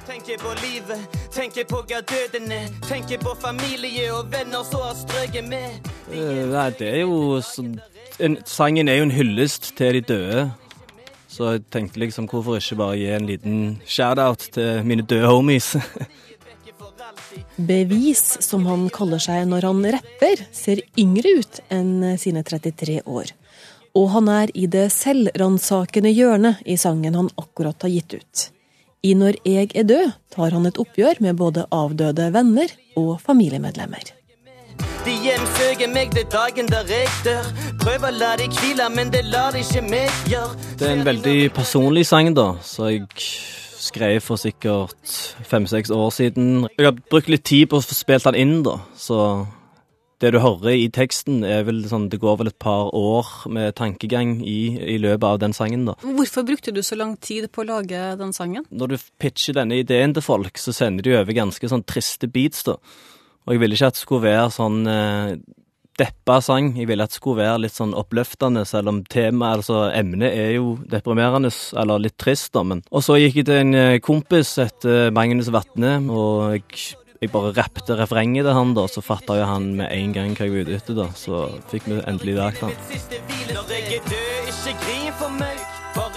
[0.07, 4.97] Tenker på livet, tenker på hva døden er, tenker på familie og venner som har
[4.97, 5.93] strøket med.
[6.13, 7.43] Eh, nei, det er jo
[8.49, 10.49] Sangen er jo en hyllest til de døde.
[11.33, 15.73] Så jeg tenkte liksom, hvorfor ikke bare gi en liten shout-out til mine døde homies?
[17.57, 23.33] Bevis, som han kaller seg når han rapper, ser yngre ut enn sine 33 år.
[23.97, 28.49] Og han er i det selvransakende hjørnet i sangen han akkurat har gitt ut.
[29.03, 34.05] I Når jeg er død tar han et oppgjør med både avdøde venner og familiemedlemmer.
[35.07, 37.49] De hjemsøker meg det dagen der jeg dør.
[37.83, 40.55] Prøver å la deg hvile, men det lar ikke meg gjøre.
[40.79, 43.09] Det er en veldig personlig sang, da, så jeg
[43.83, 45.17] skrev for sikkert
[45.49, 46.69] fem-seks år siden.
[46.79, 49.19] Jeg har brukt litt tid på å få spilt den inn, da, så
[50.23, 53.75] det du hører i teksten, er vel sånn Det går vel et par år med
[53.75, 55.97] tankegang i, i løpet av den sangen, da.
[56.03, 58.69] Hvorfor brukte du så lang tid på å lage den sangen?
[58.71, 62.63] Når du pitcher denne ideen til folk, så sender de over ganske sånn triste beats,
[62.69, 62.79] da.
[63.47, 65.35] Og jeg ville ikke at det skulle være sånn eh,
[66.01, 66.73] deppa sang.
[66.79, 70.55] Jeg ville at det skulle være litt sånn oppløftende, selv om temaet, altså emnet, er
[70.57, 72.65] jo deprimerende, eller litt trist, da.
[72.67, 77.35] Men Og så gikk jeg til en eh, kompis etter Magnus Vatne, og jeg, jeg
[77.35, 78.87] bare rappte refrenget til han, da.
[78.91, 81.11] Så fatta jo han med en gang hva jeg var ute etter, da.
[81.19, 82.75] Så fikk vi endelig lagd han.
[83.53, 85.72] Når jeg er død, ikke grin for meg.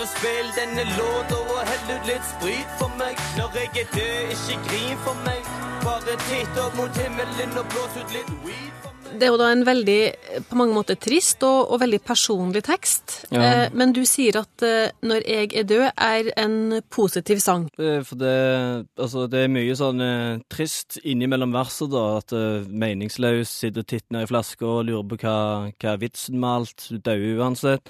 [0.05, 3.17] Bare spill denne låta og hell ut litt sprit for meg.
[3.39, 5.47] Når jeg er død, ikke grin for meg.
[5.81, 8.85] Bare titt opp mot himmelen og blås ut litt weed.
[9.15, 9.97] Det er jo da en veldig,
[10.45, 13.17] på mange måter trist og, og veldig personlig tekst.
[13.33, 13.41] Ja.
[13.41, 17.69] Eh, men du sier at eh, 'Når jeg er død' er en positiv sang.
[17.73, 22.19] Det, for det, altså, det er mye sånn eh, trist innimellom verset, da.
[22.21, 25.39] At eh, meningsløs sitter og titter ned i flaska og lurer på hva,
[25.73, 26.91] hva er vitsen med alt.
[26.91, 27.89] Du dauer uansett.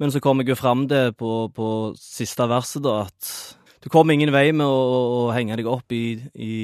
[0.00, 1.66] Men så kommer jeg jo fram det på, på
[1.98, 3.32] siste verset, da, at
[3.82, 6.54] du kommer ingen vei med å, å, henge deg opp i, i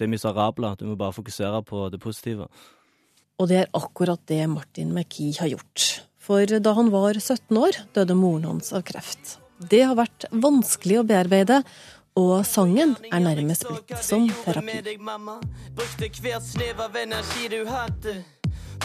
[0.00, 0.72] det miserable.
[0.80, 2.48] Du må bare fokusere på det positive.
[3.36, 5.88] Og det er akkurat det Martin McKee har gjort.
[6.26, 9.36] For da han var 17 år, døde moren hans av kreft.
[9.56, 11.60] Det har vært vanskelig å bearbeide,
[12.16, 14.64] og sangen er nærmest blitt som terapi.
[14.64, 15.36] Med deg, mamma.
[15.76, 18.16] Brukte hvert snev av energi du hadde.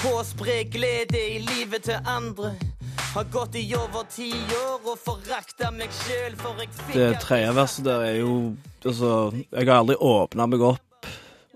[0.02, 2.54] På å spre glede i livet til andre.
[3.12, 7.52] Har gått i over ti år og forakta meg sjøl, for jeg fikk Det tredje
[7.58, 8.36] verset der er jo
[8.86, 9.12] Altså,
[9.52, 11.10] jeg har aldri åpna meg opp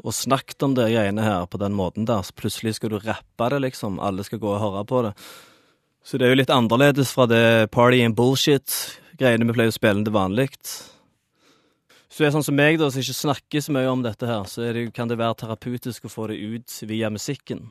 [0.06, 2.22] og snakket om det greiene her på den måten der.
[2.22, 3.98] Så plutselig skal du rappe det, liksom.
[3.98, 5.16] Alle skal gå og høre på det.
[6.06, 10.06] Så det er jo litt annerledes fra det party and bullshit-greiene vi pleier å spille
[10.06, 10.52] til vanlig.
[10.62, 14.46] Så det er sånn som meg, da, som ikke snakker så mye om dette her,
[14.48, 17.66] så det, kan det være terapeutisk å få det ut via musikken.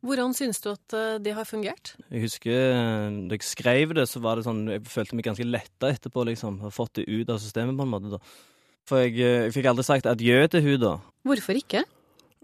[0.00, 1.94] Hvordan syns du at eh, det har fungert?
[2.08, 5.44] Jeg husker eh, da jeg skrev det, så var det sånn Jeg følte meg ganske
[5.44, 6.62] letta etterpå, liksom.
[6.64, 8.22] Har fått det ut av systemet, på en måte, da.
[8.88, 10.96] For jeg, eh, jeg fikk aldri sagt adjø til hun da.
[11.28, 11.84] Hvorfor ikke?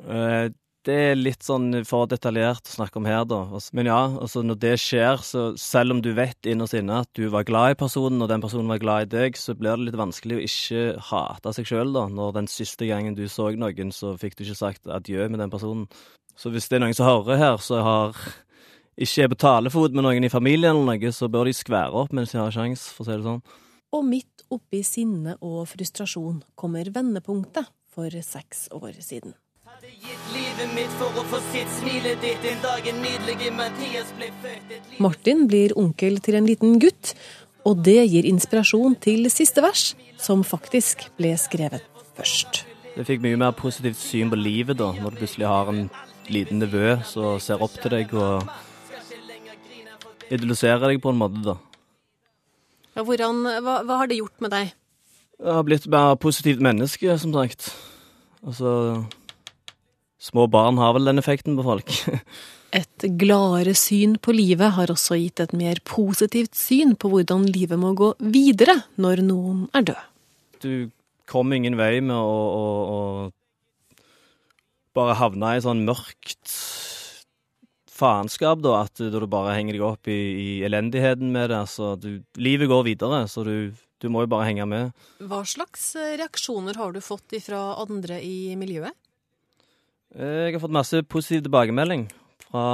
[0.04, 0.48] Eh,
[0.86, 3.40] Det er litt sånn for detaljert å snakke om her, da.
[3.74, 7.24] Men ja, altså når det skjer, så selv om du vet innerst inne at du
[7.32, 9.98] var glad i personen, og den personen var glad i deg, så blir det litt
[9.98, 12.04] vanskelig å ikke hate seg sjøl, da.
[12.06, 15.50] Når den siste gangen du så noen, så fikk du ikke sagt adjø med den
[15.50, 15.88] personen.
[16.36, 18.18] Så hvis det er noen som hører her, så har
[18.96, 22.12] ikke er på talefot med noen i familien eller noe, så bør de skvære opp
[22.16, 23.42] mens de har sjans, for å si det sånn.
[23.96, 29.34] Og midt oppi sinne og frustrasjon kommer vendepunktet for seks år siden.
[30.32, 35.00] livet mitt for å få sitt smilet ditt den dagen nydelige Mathias ble født.
[35.00, 37.14] Martin blir onkel til en liten gutt,
[37.66, 41.84] og det gir inspirasjon til siste vers, som faktisk ble skrevet
[42.16, 42.64] først.
[42.96, 45.88] Det fikk mye mer positivt syn på livet da, når du plutselig har en
[46.32, 48.48] liten nevø som ser opp til deg og
[50.32, 51.56] idoliserer deg på en måte, da.
[52.96, 54.72] Ja, hvordan, hva, hva har det gjort med deg?
[55.36, 57.68] Jeg har blitt mer positivt menneske, som sagt.
[58.40, 58.70] Altså
[60.26, 61.92] Små barn har vel den effekten på folk.
[62.76, 67.78] Et gladere syn på livet har også gitt et mer positivt syn på hvordan livet
[67.78, 70.02] må gå videre når noen er død.
[70.60, 70.72] Du
[71.30, 72.98] kom ingen vei med å, å, å
[74.96, 76.52] bare havna i sånn mørkt
[77.96, 81.62] faenskap, da, at du, bare henger deg opp i, i elendigheten med det.
[81.64, 85.06] Altså, du, livet går videre, så du, du må jo bare henge med.
[85.24, 88.92] Hva slags eh, reaksjoner har du fått fra andre i miljøet?
[90.16, 92.06] Jeg har fått masse positiv tilbakemelding
[92.46, 92.66] fra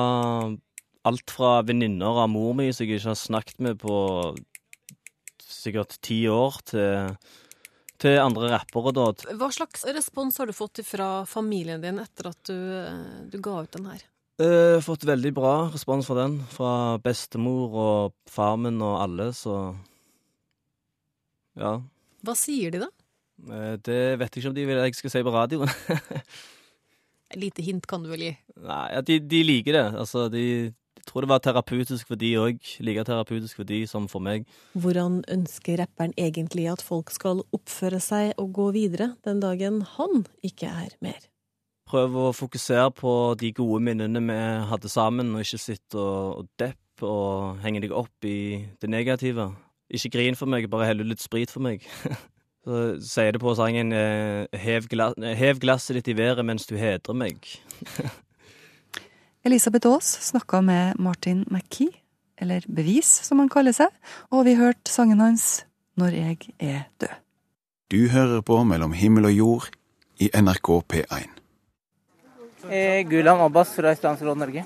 [1.09, 3.97] alt fra venninner av mor mi som jeg ikke har snakket med på
[5.43, 7.17] sikkert ti år, til,
[8.03, 9.07] til andre rappere, da.
[9.39, 13.61] Hva slags respons har du fått fra familien din etter at du, eh, du ga
[13.63, 14.03] ut den her?
[14.43, 16.41] Har fått veldig bra respons fra den.
[16.51, 16.73] Fra
[17.05, 19.77] bestemor og far min og alle, så
[21.55, 21.77] Ja.
[22.25, 22.89] Hva sier de, da?
[23.43, 25.71] Uh, Det vet jeg ikke om de vil jeg skal si på radioen.
[27.43, 28.33] Lite hint kan du vel gi?
[28.61, 29.87] Nei, ja, de, de liker det.
[30.03, 32.59] Altså, de, jeg tror det var terapeutisk for de òg.
[32.87, 34.45] Like terapeutisk for de som for meg.
[34.79, 40.23] Hvordan ønsker rapperen egentlig at folk skal oppføre seg og gå videre den dagen han
[40.47, 41.19] ikke er mer?
[41.91, 44.39] Prøv å fokusere på de gode minnene vi
[44.71, 49.51] hadde sammen, og ikke sitte og, og depp og henge deg opp i det negative.
[49.91, 51.83] Ikke grin for meg, bare hell ut litt sprit for meg.
[52.63, 54.87] Så sier det på sangen eh, hev,
[55.35, 57.43] hev glasset ditt i været mens du hedrer meg.
[59.45, 61.91] Elisabeth Aas snakka med Martin McKee,
[62.39, 63.91] eller Bevis som han kaller seg,
[64.31, 65.65] og vi hørte sangen hans
[65.99, 67.11] Når jeg er død.
[67.91, 69.67] Du hører på Mellom himmel og jord
[70.17, 71.27] i NRK P1.
[72.71, 74.65] Eh, Gulam Abbas fra Islamsk Norge.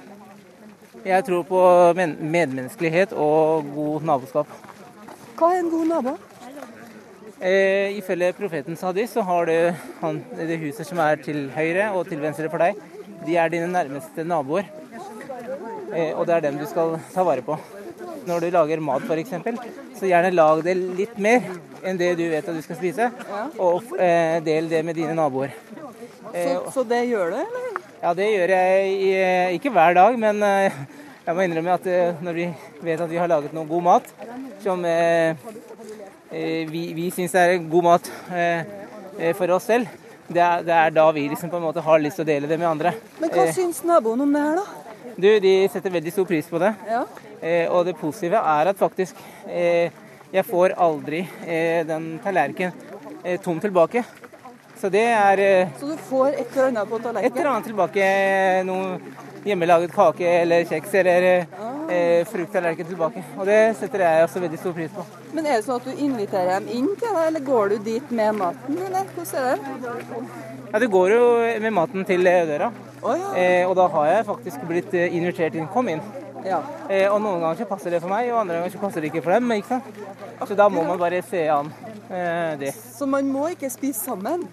[1.07, 1.63] Jeg tror på
[1.97, 4.53] medmenneskelighet og god naboskap.
[5.37, 6.15] Hva er en god nabo?
[7.37, 9.57] Eh, ifølge profetens hadis så har du
[10.01, 12.79] han, det huset som er til høyre og til venstre for deg.
[13.27, 14.69] De er dine nærmeste naboer.
[15.93, 17.59] Eh, og det er dem du skal ta vare på.
[18.27, 19.37] Når du lager mat f.eks.,
[19.97, 21.45] så gjerne lag det litt mer
[21.87, 23.11] enn det du vet at du skal spise,
[23.63, 25.53] og eh, del det med dine naboer.
[26.33, 27.83] Så, så det gjør du, eller?
[28.03, 29.13] Ja, det gjør jeg i,
[29.57, 30.75] ikke hver dag, men eh,
[31.27, 32.45] jeg må innrømme at eh, når vi
[32.87, 34.11] vet at vi har laget noe god mat,
[34.63, 35.56] som eh, eh,
[36.71, 38.65] vi, vi syns er god mat eh,
[39.19, 39.87] eh, for oss selv,
[40.27, 42.49] det er, det er da vi liksom på en måte har lyst til å dele
[42.51, 42.93] det med andre.
[43.21, 45.13] Men hva Eh, syns naboen om det her, da?
[45.17, 46.73] du, de setter veldig stor pris på det.
[46.91, 47.05] Ja.
[47.41, 49.15] Eh, og det positive er at faktisk
[49.47, 49.91] eh,
[50.33, 52.75] jeg får aldri eh, den tallerkenen
[53.23, 54.03] eh, tom tilbake.
[54.77, 58.03] Så det er eh, Så du får et eller annet på et eller annet tilbake.
[58.03, 58.99] eh, Noe
[59.47, 61.27] hjemmelaget kake eller kjeks eller
[61.91, 63.23] eh, frukttallerken tilbake.
[63.39, 65.05] Og det setter jeg også veldig stor pris på.
[65.37, 68.11] Men er det sånn at du inviterer dem inn til deg, eller går du dit
[68.11, 70.27] med maten, eller hvordan er det?
[70.73, 71.25] Ja, du går jo
[71.63, 72.73] med maten til eh, døra.
[73.37, 75.69] eh, og da har jeg faktisk blitt eh, invitert inn.
[75.73, 76.03] Kom inn.
[76.47, 76.61] Ja.
[76.91, 79.11] Eh, og noen ganger så passer det for meg, og andre ganger så passer det
[79.13, 79.51] ikke for dem.
[79.57, 80.05] ikke sant?
[80.47, 81.71] Så da må man bare se an
[82.11, 82.75] eh, det.
[82.75, 84.45] Så man må ikke spise sammen?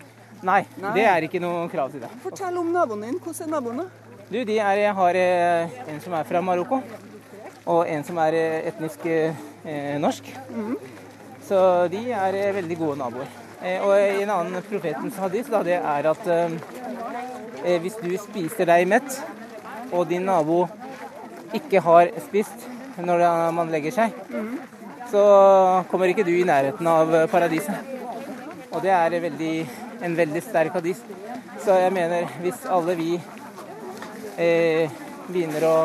[0.43, 0.91] Nei, Nei.
[0.97, 2.09] det er ikke noe krav til det.
[2.23, 3.19] Fortell om naboen din.
[3.23, 3.77] Hvordan er naboen?
[3.83, 4.02] da?
[4.33, 6.79] Du, de er, jeg har eh, en som er fra Marokko,
[7.69, 9.35] og en som er eh, etnisk eh,
[10.01, 10.31] norsk.
[11.45, 11.59] Så
[11.93, 13.29] de er eh, veldig gode naboer.
[13.61, 18.87] Eh, og en annen profetens hadis da, det er at eh, hvis du spiser deg
[18.89, 19.19] mett,
[19.93, 20.63] og din nabo
[21.53, 22.65] ikke har spist
[22.97, 23.21] når
[23.53, 24.17] man legger seg,
[25.13, 25.23] så
[25.93, 27.93] kommer ikke du i nærheten av paradiset.
[28.73, 29.53] Og det er veldig,
[30.09, 31.05] en veldig sterk hadis.
[31.61, 33.11] Så jeg mener, hvis alle vi
[34.37, 35.75] begynner å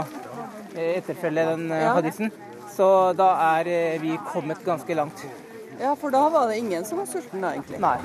[0.74, 1.94] eh, etterfølge den eh, Ja.
[1.98, 2.32] hadisen,
[2.74, 5.24] så da er eh, vi kommet ganske langt.
[5.78, 7.78] Ja, for da var det ingen som var sulten da, egentlig.
[7.82, 7.98] Nei.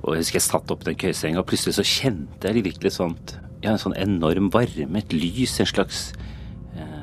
[0.00, 3.34] Og jeg husker jeg satt opp den køyesenga, og plutselig så kjente jeg virkelig sånt
[3.60, 6.12] ja, en sånn enorm varme, et lys, en slags
[6.72, 7.02] eh,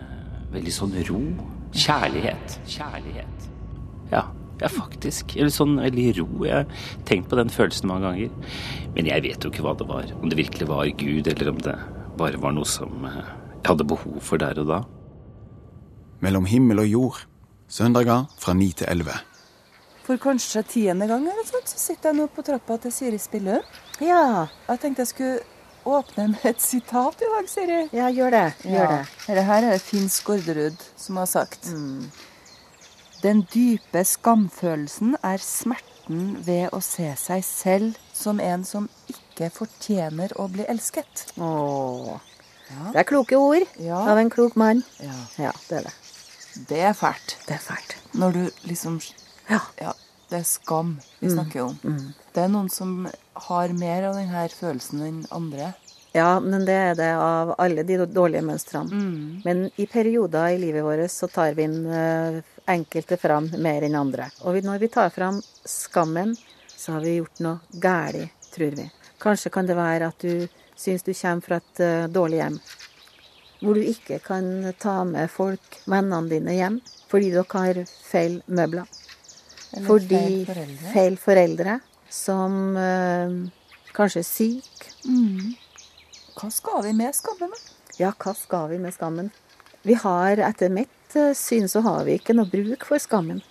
[0.56, 1.20] veldig sånn ro.
[1.78, 2.56] Kjærlighet.
[2.66, 3.50] Kjærlighet.
[4.10, 4.24] Ja,
[4.62, 5.36] ja, faktisk.
[5.38, 6.28] Eller sånn veldig ro.
[6.48, 8.54] Jeg har tenkt på den følelsen mange ganger.
[8.96, 10.12] Men jeg vet jo ikke hva det var.
[10.18, 11.78] Om det virkelig var Gud, eller om det
[12.18, 13.24] bare var noe som eh,
[13.58, 14.84] jeg hadde behov for der og da.
[16.26, 17.26] Mellom himmel og jord.
[17.70, 19.18] Søndager fra 9 til 11.
[20.08, 23.58] For kanskje tiende gang eller sånt, så sitter jeg nå på trappa til Siri Spillø.
[24.00, 24.48] Ja.
[24.70, 25.40] Jeg tenkte jeg skulle
[25.88, 27.82] åpne med et sitat i dag, Siri.
[27.96, 28.46] Ja, gjør det.
[28.64, 29.02] Gjør det.
[29.26, 31.68] Dette her er det Finn Skårderud som har sagt.
[33.24, 40.34] Den dype skamfølelsen er smerten ved å se seg selv som en som ikke fortjener
[40.40, 41.26] å bli elsket.
[41.42, 42.18] Åh.
[42.92, 43.64] Det er kloke ord
[43.96, 44.84] av en klok mann.
[45.00, 45.52] Ja.
[45.70, 45.94] det er det.
[46.68, 47.38] Det er fælt.
[47.48, 47.96] Det er fælt.
[48.18, 49.00] Når du liksom
[49.50, 49.60] Ja.
[50.30, 51.34] det er skam vi Mm.
[51.36, 51.80] snakker om.
[51.84, 52.14] Mm.
[52.34, 55.74] Det er noen som har mer av denne følelsen enn andre.
[56.14, 58.90] Ja, men det er det av alle de dårlige mønstrene.
[58.92, 59.42] Mm.
[59.46, 61.86] Men i perioder i livet vårt så tar vi inn
[62.68, 64.30] enkelte fram mer enn andre.
[64.46, 66.36] Og når vi tar fram skammen,
[66.78, 68.90] så har vi gjort noe galt, tror vi.
[69.22, 72.60] Kanskje kan det være at du syns du kommer fra et eh, dårlig hjem.
[73.62, 78.88] Hvor du ikke kan ta med folk, vennene dine, hjem fordi dere har feil møbler.
[79.74, 80.92] Eller fordi feil foreldre.
[80.94, 81.78] feil foreldre
[82.12, 83.38] som eh,
[83.96, 84.94] kanskje er syke.
[85.08, 85.56] Mm.
[86.38, 87.76] Hva skal vi med skammen, da?
[87.98, 89.32] Ja, hva skal vi med skammen?
[89.88, 93.42] Vi har, etter mitt eh, syn, så har vi ikke noe bruk for skammen.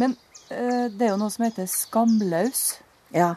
[0.00, 0.16] Men
[0.50, 2.64] eh, det er jo noe som heter skamløs.
[3.14, 3.34] Ja.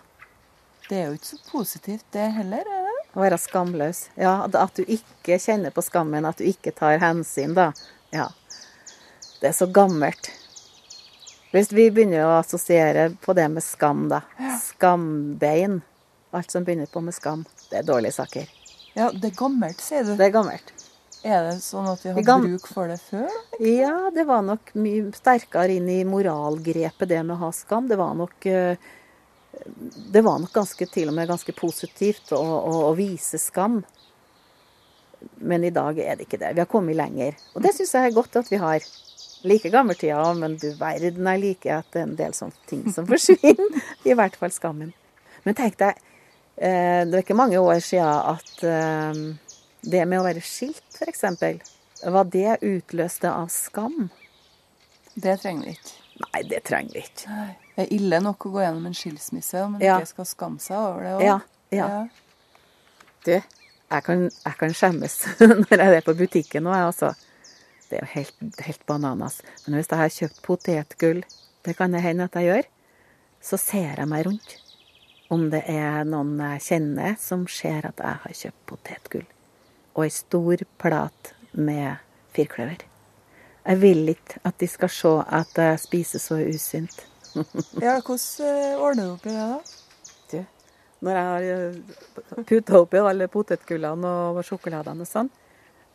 [0.88, 2.64] Det er jo ikke så positivt, det heller.
[2.64, 2.98] er det?
[3.18, 4.08] Å være skamløs.
[4.16, 7.72] Ja, at du ikke kjenner på skammen, at du ikke tar hensyn, da.
[8.14, 8.30] Ja.
[9.42, 10.32] Det er så gammelt.
[11.52, 14.22] Hvis vi begynner å assosiere på det med skam, da.
[14.62, 15.82] Skambein.
[16.36, 18.50] Alt som begynner på med skam, det er dårlige saker.
[18.98, 20.16] Ja, det er gammelt, sier du.
[20.18, 20.74] Det er gammelt.
[21.28, 23.28] Er det sånn at vi har gam- bruk for det før?
[23.60, 27.90] Ja, det var nok mye sterkere inn i moralgrepet, det med å ha skam.
[27.90, 28.78] Det var nok eh,
[30.14, 33.82] Det var nok ganske, til og med ganske positivt å, å, å vise skam.
[35.42, 36.54] Men i dag er det ikke det.
[36.56, 37.36] Vi har kommet lenger.
[37.58, 38.86] Og det syns jeg er godt at vi har.
[39.48, 43.06] Like gammeltida, men du verden er like at det er en del sånne ting som
[43.10, 43.82] forsvinner.
[44.06, 44.94] I hvert fall skammen.
[45.46, 46.00] Men tenk deg,
[46.58, 49.20] eh, det er ikke mange år siden at eh,
[49.88, 51.24] Det med å være skilt, f.eks.
[52.04, 54.10] Var det utløst av skam?
[55.16, 55.94] Det trenger vi ikke.
[56.26, 57.30] Nei, det trenger vi ikke.
[57.32, 57.50] Nei.
[57.78, 60.00] Det er ille nok å gå gjennom en skilsmisse, om en Ja.
[60.02, 61.40] ikke skal skamme seg over det Ja,
[61.72, 62.08] Ja, ja.
[63.26, 67.14] Du, jeg kan, jeg kan skjemmes når jeg er på butikken nå, jeg altså.
[67.88, 69.42] Det er jo helt, helt bananas.
[69.66, 71.22] Men hvis jeg har kjøpt potetgull,
[71.64, 72.68] det kan det hende at jeg gjør,
[73.48, 74.58] så ser jeg meg rundt.
[75.32, 79.28] Om det er noen jeg kjenner som ser at jeg har kjøpt potetgull.
[79.98, 81.98] Og ei stor plat med
[82.36, 82.84] firkløver.
[83.68, 86.98] Jeg vil ikke at de skal se at jeg spiser så usynt.
[87.84, 89.60] Ja, hvordan eh, ordner du opp i det, da?
[90.32, 90.46] Du,
[91.06, 91.74] når jeg har
[92.50, 95.30] putta oppi alle potetgullene og sjokoladene og sånn,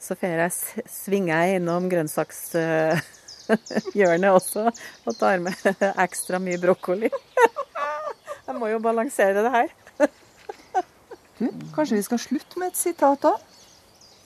[0.02, 0.52] så får jeg
[0.90, 5.54] svinge innom grønnsakshjørnet også og tar med
[6.06, 7.10] ekstra mye brokkoli.
[8.46, 9.68] Jeg må jo balansere det her.
[11.38, 11.44] Du,
[11.74, 13.32] kanskje vi skal slutte med et sitat da?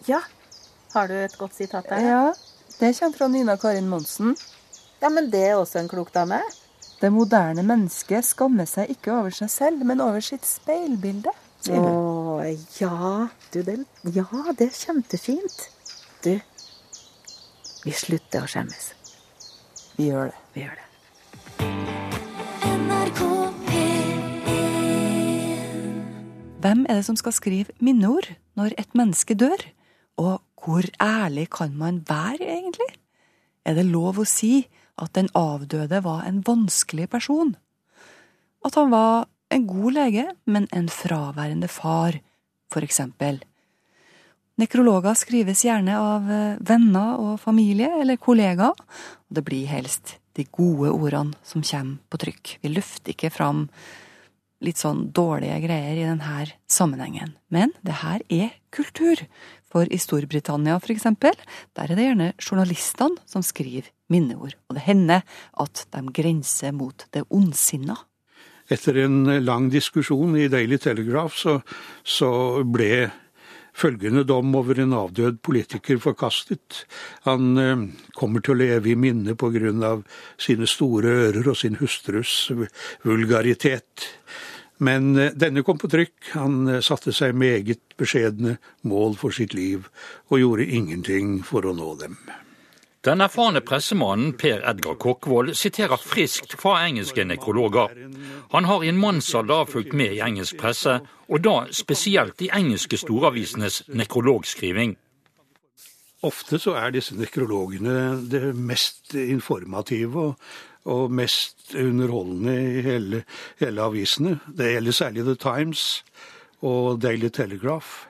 [0.07, 0.21] Ja.
[0.93, 2.01] Har du et godt sitat der?
[2.01, 2.35] Ja,
[2.79, 4.37] det kommer fra Nina Karin Monsen.
[5.01, 6.41] Ja, men det er også en klok dame.
[7.01, 11.91] Det moderne mennesket skammer seg ikke over seg selv, men over sitt speilbilde, sier hun.
[11.91, 12.47] Å,
[12.81, 13.27] ja.
[13.53, 13.77] Du, det,
[14.15, 15.67] ja, det er kjempefint.
[16.25, 16.33] Du,
[17.85, 18.93] vi slutter å skjemmes.
[19.99, 20.41] Vi gjør det.
[20.55, 20.87] Vi gjør det.
[26.65, 29.61] Hvem er det som skal skrive minneord når et menneske dør?
[30.23, 32.89] Og hvor ærlig kan man være, egentlig?
[33.67, 37.55] Er det lov å si at den avdøde var en vanskelig person?
[38.65, 42.19] At han var en god lege, men en fraværende far,
[42.73, 43.43] for eksempel.
[44.57, 48.73] Nekrologer skrives gjerne av eh, venner og familie eller kollegaer,
[49.29, 52.57] det blir helst de gode ordene som kommer på trykk.
[52.63, 53.67] Vi løfter ikke fram
[54.65, 57.35] litt sånn dårlige greier i denne sammenhengen.
[57.53, 59.21] Men det her er kultur.
[59.77, 61.37] For i Storbritannia, for eksempel,
[61.77, 64.55] der er det gjerne journalistene som skriver minneord.
[64.71, 65.21] Og det hender
[65.61, 67.99] at de grenser mot det ondsinna.
[68.73, 71.59] Etter en lang diskusjon i Daily Telegraph så,
[72.03, 72.31] så
[72.65, 73.11] ble
[73.77, 76.87] følgende dom over en avdød politiker forkastet.
[77.29, 77.85] Han eh,
[78.17, 80.07] kommer til å leve i minne på grunn av
[80.41, 82.47] sine store ører og sin hustrus
[83.05, 84.09] vulgaritet.
[84.79, 86.33] Men eh, denne kom på trykk.
[86.35, 88.57] Han eh, satte seg meget beskjedne
[88.89, 89.89] mål for sitt liv,
[90.29, 92.19] og gjorde ingenting for å nå dem.
[93.07, 97.93] Den erfarne pressemannen Per Edgar Kokkvold siterer friskt fra engelske nekrologer.
[98.51, 100.99] Han har i en mannsalder fulgt med i engelsk presse,
[101.31, 104.97] og da spesielt de engelske storavisenes nekrologskriving.
[106.27, 110.49] Ofte så er disse nekrologene det mest informative og,
[110.87, 113.23] og mest underholdende i hele,
[113.61, 114.39] hele avisene.
[114.47, 115.85] Det gjelder særlig The Times
[116.67, 118.07] og Daily Telegraph,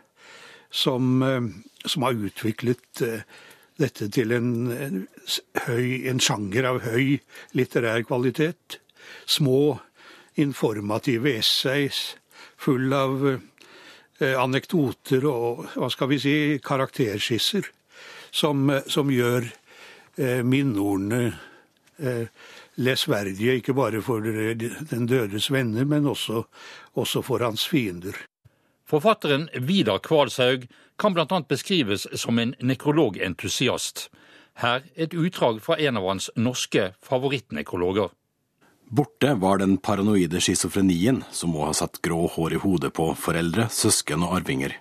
[0.70, 1.40] som, eh,
[1.86, 3.24] som har utviklet eh,
[3.80, 5.02] dette til en, en,
[5.66, 7.18] høy, en sjanger av høy
[7.56, 8.80] litterær kvalitet.
[9.26, 9.78] Små,
[10.36, 12.16] informative essays
[12.60, 13.24] full av
[14.20, 17.68] eh, anekdoter og hva skal vi si, karakterskisser
[18.34, 19.46] som, som gjør
[20.20, 21.22] eh, minneordene
[21.98, 22.28] eh,
[22.76, 24.24] lesverdige, ikke bare for
[24.90, 26.44] den dødes venner, men også,
[26.94, 28.16] også for hans fiender.
[28.86, 30.68] Forfatteren Vidar Kvalshaug
[30.98, 31.40] kan bl.a.
[31.48, 34.08] beskrives som en nekrologentusiast.
[34.62, 38.14] Her et utdrag fra en av hans norske favorittnekrologer.
[38.86, 43.66] Borte var den paranoide schizofrenien som må ha satt grå hår i hodet på foreldre,
[43.74, 44.76] søsken og arvinger.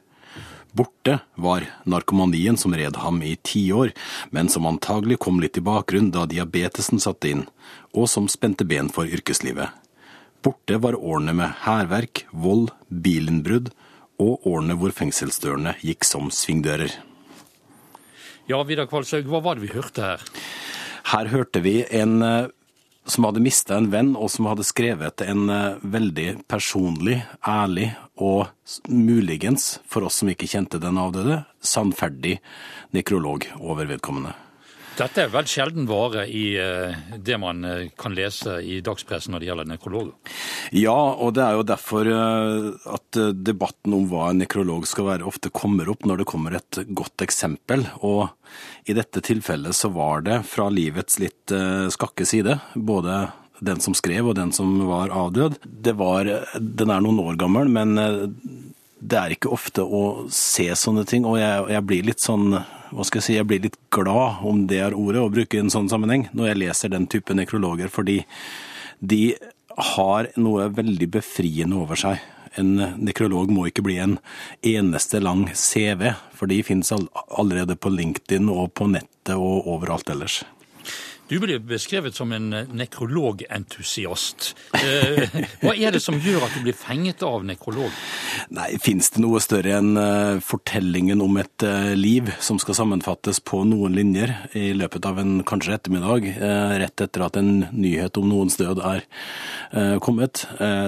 [0.76, 3.94] Borte var narkomanien som red ham i tiår,
[4.36, 7.46] men som antagelig kom litt i bakgrunn da diabetesen satte inn,
[7.96, 9.72] og som spente ben for yrkeslivet.
[10.44, 13.72] Borte var årene med hærverk, vold, bilinnbrudd
[14.20, 16.92] og årene hvor fengselsdørene gikk som svingdører.
[18.52, 20.28] Ja, Vidar Kvalshaug, hva var det vi hørte her?
[21.16, 22.52] Her hørte vi en eh,
[23.06, 28.48] som hadde mista en venn, og som hadde skrevet en eh, veldig personlig, ærlig og
[28.90, 32.40] muligens, for oss som ikke kjente den avdøde, sannferdig
[32.96, 34.34] nekrolog over vedkommende.
[34.96, 39.44] Dette er vel sjelden vare i eh, det man eh, kan lese i dagspressen når
[39.44, 40.14] det gjelder nekrologer.
[40.72, 45.28] Ja, og det er jo derfor eh, at debatten om hva en nekrolog skal være,
[45.28, 47.84] ofte kommer opp når det kommer et godt eksempel.
[48.08, 48.30] Og
[48.88, 51.52] i dette tilfellet så var det fra livets litt
[51.92, 53.26] skakke side, både
[53.66, 55.60] den som skrev og den som var avdød.
[55.64, 58.00] Det var, den er noen år gammel, men
[59.06, 63.04] det er ikke ofte å se sånne ting, og jeg, jeg blir litt sånn hva
[63.06, 65.74] skal jeg si, jeg blir litt glad om det er ordet å bruke i en
[65.74, 68.22] sånn sammenheng, når jeg leser den type nekrologer, fordi
[69.04, 69.36] de
[69.76, 72.24] har noe veldig befriende over seg.
[72.56, 74.18] En nekrolog må ikke bli en
[74.64, 80.44] eneste lang CV, for de finnes allerede på LinkedIn og på nettet og overalt ellers.
[81.28, 84.52] Du blir beskrevet som en eh, nekrologentusiast.
[84.78, 87.90] Eh, hva er det som gjør at du blir fenget av nekrolog?
[88.54, 91.66] Nei, Fins det noe større enn eh, fortellingen om et
[91.98, 96.28] liv som skal sammenfattes på noen linjer i løpet av en kanskje ettermiddag,
[96.82, 99.06] rett etter at en nyhet om noens død er
[100.04, 100.44] kommet?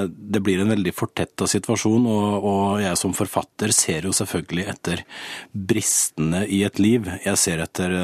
[0.08, 5.04] Det blir en veldig fortetta situasjon, og jeg som forfatter ser jo selvfølgelig etter
[5.52, 7.08] bristene i et liv.
[7.26, 7.96] Jeg ser etter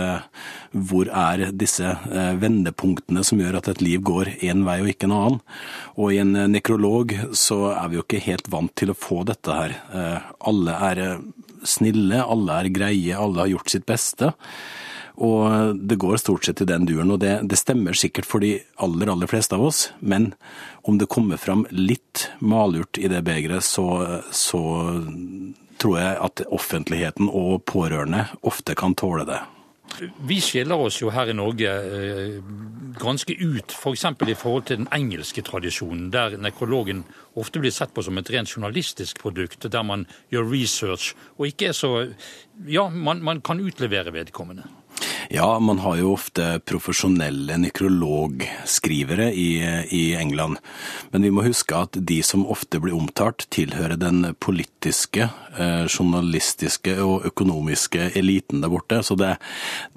[0.74, 5.08] hvor er disse Eh, vendepunktene som gjør at et liv går én vei og ikke
[5.08, 5.40] en annen.
[5.98, 9.24] Og i en eh, nekrolog så er vi jo ikke helt vant til å få
[9.28, 9.76] dette her.
[9.94, 11.04] Eh, alle er
[11.68, 14.34] snille, alle er greie, alle har gjort sitt beste.
[15.24, 18.56] Og det går stort sett i den duren, og det, det, stemmer sikkert for de
[18.82, 19.84] aller, aller fleste av oss.
[20.02, 20.32] Men
[20.90, 23.86] om det kommer fram litt malurt i det begeret, så,
[24.34, 24.64] så
[25.78, 29.44] tror jeg at offentligheten og pårørende ofte kan tåle det.
[30.26, 32.38] Vi skiller oss jo her i Norge eh,
[33.00, 34.06] ganske ut, f.eks.
[34.20, 37.04] For i forhold til den engelske tradisjonen, der nekrologen
[37.40, 41.72] ofte blir sett på som et rent journalistisk produkt, der man gjør research og ikke
[41.72, 41.94] er så
[42.70, 44.64] Ja, man, man kan utlevere vedkommende.
[45.30, 49.48] Ja, man har jo ofte profesjonelle nekrologskrivere i,
[49.90, 50.60] i, England.
[51.12, 56.98] Men vi må huske at de som ofte blir omtalt, tilhører den politiske, eh, journalistiske
[57.02, 59.02] og økonomiske eliten der borte.
[59.04, 59.36] Så det,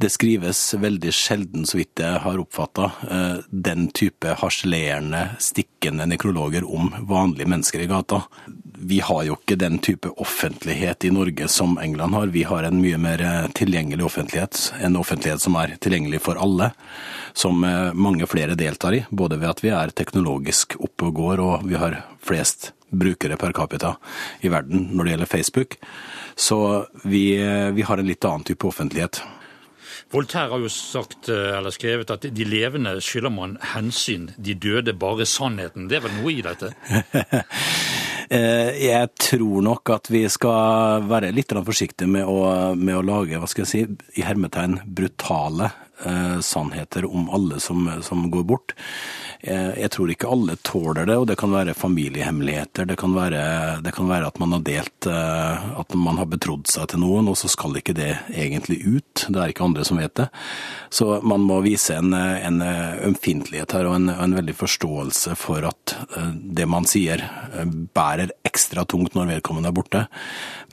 [0.00, 6.64] det skrives veldig sjelden, så vidt jeg har oppfatta, eh, den type harselerende, stikkende nekrologer
[6.64, 8.24] om vanlige mennesker i gata
[8.86, 12.26] vi har jo ikke den type offentlighet i Norge som England har.
[12.30, 16.70] Vi har en mye mer eh, tilgjengelig offentlighet, en offentlighet som er tilgjengelig for alle.
[17.34, 21.42] Som eh, mange flere deltar i, både ved at vi er teknologisk oppe og går,
[21.42, 23.96] og vi har flest brukere per capita
[24.46, 25.78] i verden når det gjelder Facebook.
[26.36, 26.60] Så
[27.02, 29.22] vi, eh, vi har en litt annen type offentlighet.
[30.14, 35.26] Voltaire har jo sagt, eller skrevet at de levende skylder man hensyn, de døde bare
[35.26, 35.88] sannheten.
[35.90, 36.70] Det er vel noe i dette?
[38.30, 43.38] Eh, jeg tror nok at vi skal være litt forsiktige med å, med å lage
[43.38, 43.82] hva skal jeg si,
[44.18, 45.70] i hermetegn brutale
[46.04, 48.74] eh, sannheter om alle som, som går bort.
[49.40, 52.88] Eh, jeg tror ikke alle tåler det, og det kan være familiehemmeligheter.
[52.88, 53.42] Det kan være,
[53.84, 57.28] det kan være at man har delt eh, At man har betrodd seg til noen,
[57.30, 59.26] og så skal ikke det egentlig ut.
[59.28, 60.28] Det er ikke andre som vet det.
[60.90, 65.96] Så man må vise en, en ømfintlighet her, og en, en veldig forståelse for at
[66.16, 67.22] eh, det man sier,
[67.96, 70.06] bærer ekstra tungt når vedkommende er borte.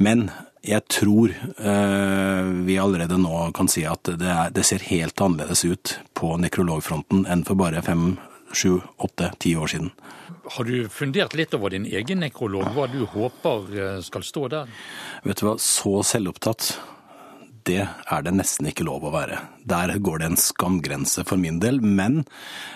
[0.03, 0.28] Men
[0.64, 5.66] jeg tror eh, vi allerede nå kan si at det, er, det, ser helt annerledes
[5.68, 8.14] ut på nekrologfronten enn for bare fem
[8.53, 9.91] sju, åtte, ti år siden.
[10.55, 14.72] Har du fundert litt over din egen nekrolog, hva du håper eh, skal stå der?
[15.28, 16.74] Vet du hva, så selvopptatt,
[17.68, 19.41] det er det nesten ikke lov å være.
[19.68, 22.22] Der går det en skamgrense for min del, men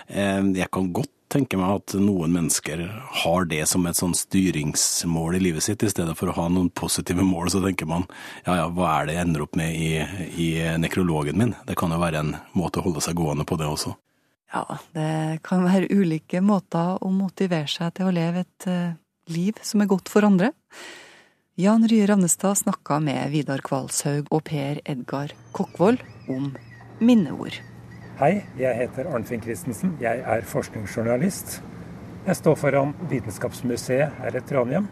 [0.07, 2.83] eh, jeg kan godt tenke meg at noen mennesker
[3.23, 6.69] har det som et sånn styringsmål i livet sitt, i stedet for å ha noen
[6.69, 8.07] positive mål, så tenker man
[8.45, 9.91] ja ja, hva er det jeg ender opp med i,
[10.39, 10.49] i
[10.79, 11.55] nekrologen min?
[11.67, 13.95] Det kan jo være en måte å holde seg gående på det også.
[14.53, 14.63] Ja,
[14.95, 18.95] det kan være ulike måter å motivere seg til å leve et uh,
[19.27, 20.53] liv som er godt for andre.
[21.59, 26.53] Jan Rye Ravnestad snakka med Vidar Kvalshaug og Per Edgar Kokkvold om
[27.01, 27.57] minneord.
[28.17, 29.91] Hei, jeg heter Arnfinn Christensen.
[30.01, 31.59] Jeg er forskningsjournalist.
[32.25, 34.87] Jeg står foran Vitenskapsmuseet her i Trondheim.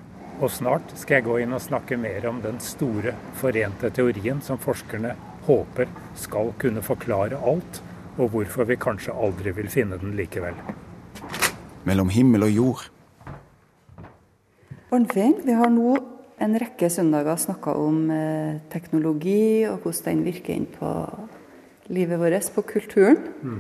[0.46, 4.62] Og snart skal jeg gå inn og snakke mer om den store, forente teorien som
[4.62, 5.16] forskerne
[5.48, 5.90] håper
[6.22, 7.80] skal kunne forklare alt
[8.20, 10.60] og hvorfor vi kanskje aldri vil finne den likevel.
[11.90, 12.84] Mellom himmel og jord.
[14.94, 15.96] Arnfinn, vi har nå
[16.46, 20.94] en rekke søndager snakka om eh, teknologi og hvordan den virker inn på
[21.88, 23.18] livet vårt, på kulturen.
[23.42, 23.60] Mm.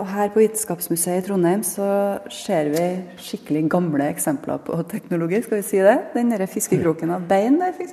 [0.00, 2.84] Og her på Vitenskapsmuseet i Trondheim så ser vi
[3.20, 5.98] skikkelig gamle eksempler på teknologi, skal vi si det?
[6.14, 7.92] Den fiskekroken av bein der, f.eks.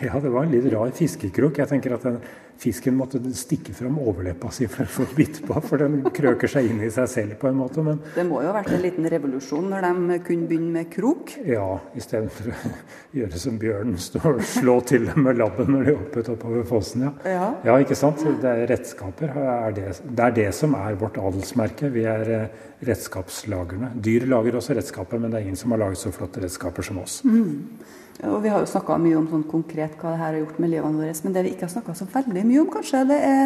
[0.00, 1.58] Ja, det var en litt rar fiskekrok.
[1.60, 2.20] Jeg tenker at den
[2.60, 6.68] fisken måtte stikke fram overleppa si for å få bitt på, for den krøker seg
[6.70, 7.84] inn i seg selv på en måte.
[7.84, 11.34] Men det må jo ha vært en liten revolusjon når de kunne begynne med krok?
[11.48, 12.72] Ja, istedenfor å
[13.16, 17.06] gjøre som bjørnen, stå og slå til dem med labben når de hoppet oppover fossen.
[17.08, 17.14] Ja.
[17.36, 17.46] ja.
[17.70, 18.24] ja ikke sant.
[18.40, 19.32] Det er redskaper.
[19.40, 21.92] Er det, det, er det som er vårt adelsmerke.
[21.92, 23.94] Vi er eh, redskapslagerne.
[24.00, 27.00] Dyr lager også redskaper, men det er ingen som har laget så flotte redskaper som
[27.00, 27.20] oss.
[27.24, 27.80] Mm.
[28.28, 30.72] Og Vi har jo snakka mye om sånn konkret hva det her har gjort med
[30.74, 31.16] livene våre.
[31.24, 33.44] Men det vi ikke har snakka så veldig mye om, kanskje, det er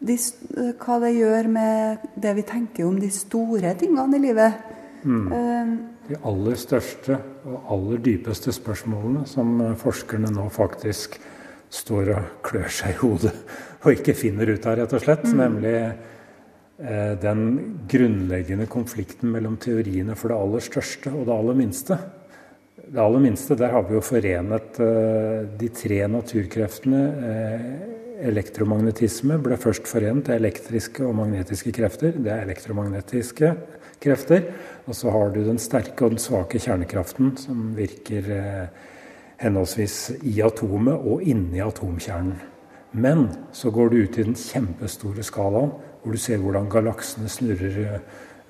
[0.00, 0.16] de,
[0.80, 4.68] hva det gjør med det vi tenker om de store tingene i livet.
[5.04, 5.26] Mm.
[5.32, 7.16] Uh, de aller største
[7.46, 11.20] og aller dypeste spørsmålene som forskerne nå faktisk
[11.70, 13.34] står og klør seg i hodet
[13.84, 15.28] og ikke finner ut av, rett og slett.
[15.30, 15.36] Mm.
[15.38, 17.44] Nemlig eh, den
[17.90, 22.00] grunnleggende konflikten mellom teoriene for det aller største og det aller minste.
[22.90, 27.02] Det aller minste, der har vi jo forenet eh, de tre naturkreftene.
[27.30, 27.66] Eh,
[28.26, 30.26] elektromagnetisme ble først forent.
[30.26, 32.16] Er elektriske og magnetiske krefter.
[32.18, 33.52] Det er elektromagnetiske
[34.02, 34.48] krefter.
[34.90, 38.88] Og så har du den sterke og den svake kjernekraften som virker eh,
[39.44, 42.40] henholdsvis i atomet og inni atomkjernen.
[42.90, 45.70] Men så går du ut i den kjempestore skalaen,
[46.02, 48.00] hvor du ser hvordan galaksene snurrer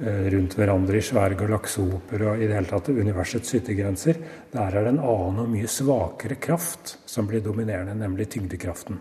[0.00, 4.20] rundt hverandre i svære galaksehoper og i det hele tatt universets yttergrenser.
[4.54, 9.00] Der er det en annen og mye svakere kraft som blir dominerende, nemlig tyngdekraften.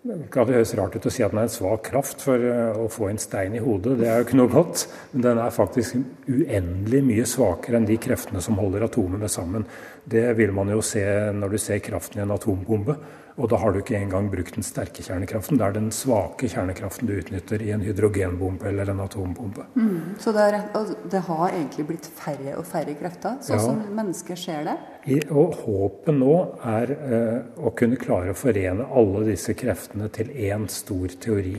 [0.00, 2.86] Det høres rart ut å si at den er en svak kraft for eh, å
[2.88, 3.98] få en stein i hodet.
[4.00, 4.86] Det er jo ikke noe godt.
[5.12, 9.66] Men den er faktisk uendelig mye svakere enn de kreftene som holder atomene sammen.
[10.08, 11.04] Det vil man jo se
[11.36, 12.96] når du ser kraften i en atombombe.
[13.40, 15.56] Og da har du ikke engang brukt den sterke kjernekraften.
[15.56, 19.64] Det er den svake kjernekraften du utnytter i en hydrogenbombe eller en atombombe.
[19.74, 23.64] Mm, så det, er, det, har egentlig blitt færre og færre krefter, sånn ja.
[23.64, 24.76] som mennesker ser det?
[25.08, 26.36] I, og håpet nå
[26.68, 31.56] er eh, å kunne klare å forene alle disse kreftene til én stor teori.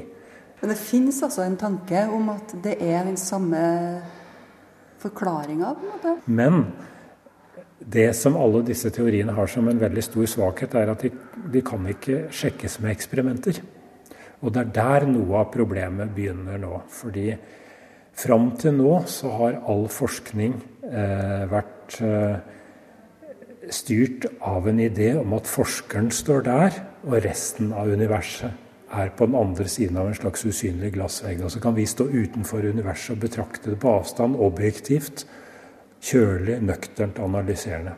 [0.62, 3.62] Men det finnes altså en tanke om at det er den samme
[5.02, 6.16] forklaringa, på en måte?
[6.30, 6.64] Men
[7.82, 11.10] det som alle disse teoriene har som en veldig stor svakhet, er at de,
[11.54, 13.62] de kan ikke sjekkes med eksperimenter.
[14.42, 16.82] Og det er der noe av problemet begynner nå.
[16.90, 17.28] Fordi
[18.18, 20.56] fram til nå så har all forskning
[20.88, 22.40] eh, vært eh,
[23.72, 29.28] styrt av en idé om at forskeren står der, og resten av universet er på
[29.30, 31.46] den andre siden av en slags usynlig glassvegg.
[31.46, 35.26] Og så kan vi stå utenfor universet og betrakte det på avstand, objektivt
[36.02, 37.92] Kjølig, nøkternt analyserende.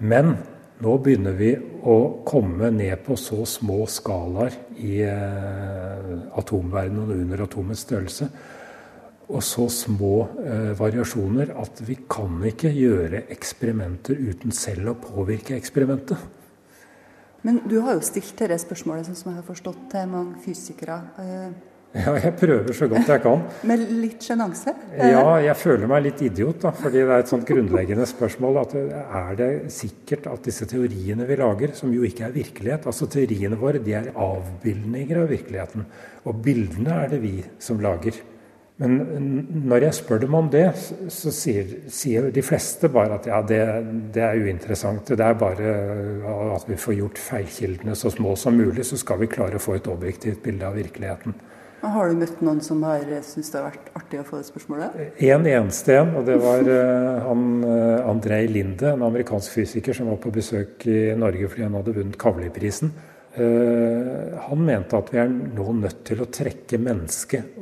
[0.00, 0.30] Men
[0.82, 1.52] nå begynner vi
[1.86, 8.28] å komme ned på så små skalaer i eh, atomverdenen og under atomets størrelse,
[9.32, 15.56] og så små eh, variasjoner at vi kan ikke gjøre eksperimenter uten selv å påvirke
[15.56, 16.18] eksperimentet.
[17.42, 21.00] Men du har jo stilt dette spørsmålet, sånn som jeg har forstått, til mange fysikere.
[21.92, 23.42] Eh, ja, jeg prøver så godt jeg kan.
[23.68, 24.72] Med litt sjenanse?
[24.96, 26.72] Ja, jeg føler meg litt idiot, da.
[26.76, 28.62] Fordi det er et sånt grunnleggende spørsmål.
[28.62, 33.06] at Er det sikkert at disse teoriene vi lager, som jo ikke er virkelighet Altså
[33.06, 35.88] teoriene våre de er avbildninger av virkeligheten.
[36.24, 38.16] Og bildene er det vi som lager.
[38.80, 40.64] Men når jeg spør dem om det,
[41.12, 43.60] så sier, sier de fleste bare at ja, det,
[44.14, 45.12] det, er uinteressant.
[45.12, 45.74] Det er bare
[46.56, 49.76] at vi får gjort feilkildene så små som mulig, så skal vi klare å få
[49.76, 51.36] et objektivt bilde av virkeligheten.
[51.82, 54.98] Har du møtt noen som har syntes det har vært artig å få det spørsmålet?
[55.26, 60.12] En eneste en, og det var uh, han uh, Andrej Linde, en amerikansk fysiker som
[60.12, 62.94] var på besøk i Norge fordi han hadde vunnet Kavli-prisen.
[63.32, 67.54] Han mente at vi er nå nødt til å trekke mennesket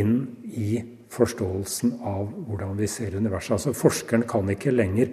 [0.00, 0.14] inn
[0.56, 0.78] i
[1.12, 3.58] forståelsen av hvordan vi ser universet.
[3.58, 5.12] Altså Forskeren kan ikke lenger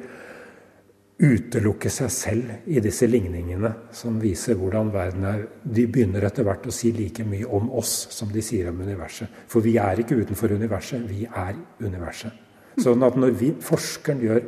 [1.20, 5.42] utelukke seg selv i disse ligningene som viser hvordan verden er.
[5.64, 9.28] De begynner etter hvert å si like mye om oss som de sier om universet.
[9.52, 12.48] For vi er ikke utenfor universet, vi er universet.
[12.80, 14.42] Sånn at når vi, forskeren gjør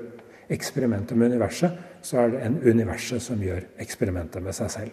[0.51, 4.91] eksperimenter med universet, så er det en universet som gjør eksperimentet med seg selv.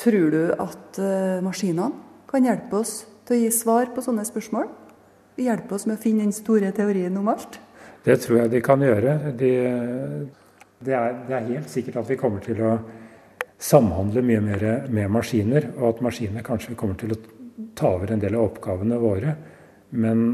[0.00, 1.92] Tror du at uh, maskinene
[2.30, 4.70] kan hjelpe oss til å gi svar på sånne spørsmål?
[5.40, 7.60] Hjelpe oss med å finne den store teorien om alt?
[8.04, 9.18] Det tror jeg de kan gjøre.
[9.36, 9.52] De,
[10.84, 12.72] det er, det er, helt sikkert at vi kommer til å
[13.60, 17.20] samhandle mye mer med maskiner, og at maskinene kanskje kommer til å
[17.76, 19.34] ta over en del av oppgavene våre.
[19.92, 20.24] Men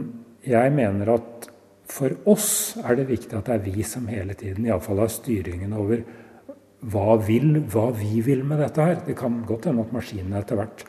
[0.46, 1.48] jeg mener at
[1.90, 5.74] for oss er det viktig at det er vi som hele tiden iallfall har styringen
[5.74, 6.02] over
[6.86, 9.00] hva, vil, hva vi vil med dette her.
[9.06, 10.86] Det kan godt hende at maskinene etter hvert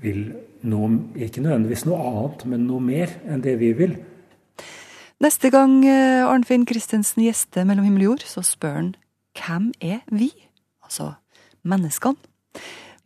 [0.00, 0.22] vil
[0.68, 3.96] noe, ikke nødvendigvis noe annet, men noe mer enn det vi vil.
[5.24, 8.90] Neste gang eh, Arnfinn Christensen gjester Mellom himmel og jord, så spør han
[9.36, 10.28] hvem er vi?
[10.84, 11.14] Altså
[11.64, 12.20] menneskene.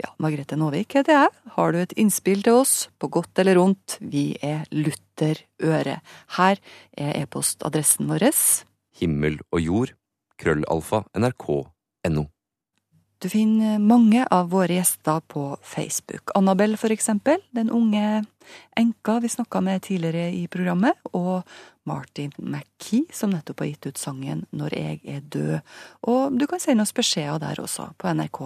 [0.01, 1.31] Ja, Margrethe Nåvik heter jeg.
[1.55, 5.99] Har du et innspill til oss, på godt eller vondt, vi er Luther Øre.
[6.39, 6.63] Her
[6.97, 8.31] er e-postadressen vår.
[8.97, 9.95] Himmel og jord,
[10.41, 12.25] krøllalfa, nrk.no.
[13.21, 16.33] Du finner mange av våre gjester på Facebook.
[16.39, 18.23] Annabel, for eksempel, den unge
[18.81, 21.45] enka vi snakka med tidligere i programmet, og
[21.91, 25.59] Martin McKee, som nettopp har gitt ut sangen Når jeg er død.
[26.11, 28.41] Og du kan sende oss beskjeder der også, på NRK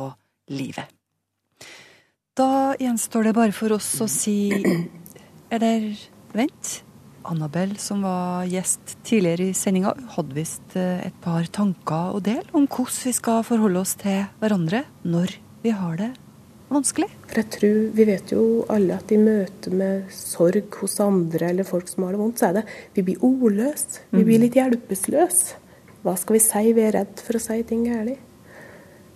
[0.54, 0.88] Livet.
[2.34, 4.50] Da gjenstår det bare for oss å si
[5.54, 5.92] Eller
[6.34, 6.80] vent.
[7.24, 12.44] Annabel, som var gjest tidligere i sendinga, hadde visst eh, et par tanker å dele
[12.52, 16.10] om hvordan vi skal forholde oss til hverandre når vi har det
[16.74, 17.08] vanskelig.
[17.30, 21.64] For jeg tror, Vi vet jo alle at i møte med sorg hos andre eller
[21.64, 22.64] folk som har det vondt, så er det
[22.94, 24.04] vi blir ordløse.
[24.10, 25.60] Vi blir litt hjelpeløse.
[26.04, 26.72] Hva skal vi si?
[26.76, 28.20] Vi er redd for å si ting galt.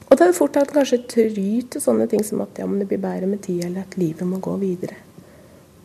[0.08, 2.80] Og da er det fort at kanskje try til sånne ting som at ja, men
[2.80, 4.96] det blir bedre med tid, eller at livet må gå videre.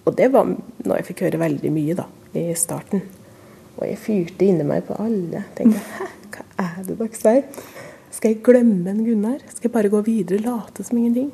[0.08, 2.08] Og det var noe jeg fikk høre veldig mye da,
[2.40, 3.04] i starten.
[3.76, 5.44] Og jeg fyrte inni meg på alle.
[5.58, 6.08] Tenkte hæ,
[6.38, 7.66] hva er det dere sier?
[8.14, 9.42] Skal jeg glemme en Gunnar?
[9.50, 11.34] Skal jeg bare gå videre late som ingenting?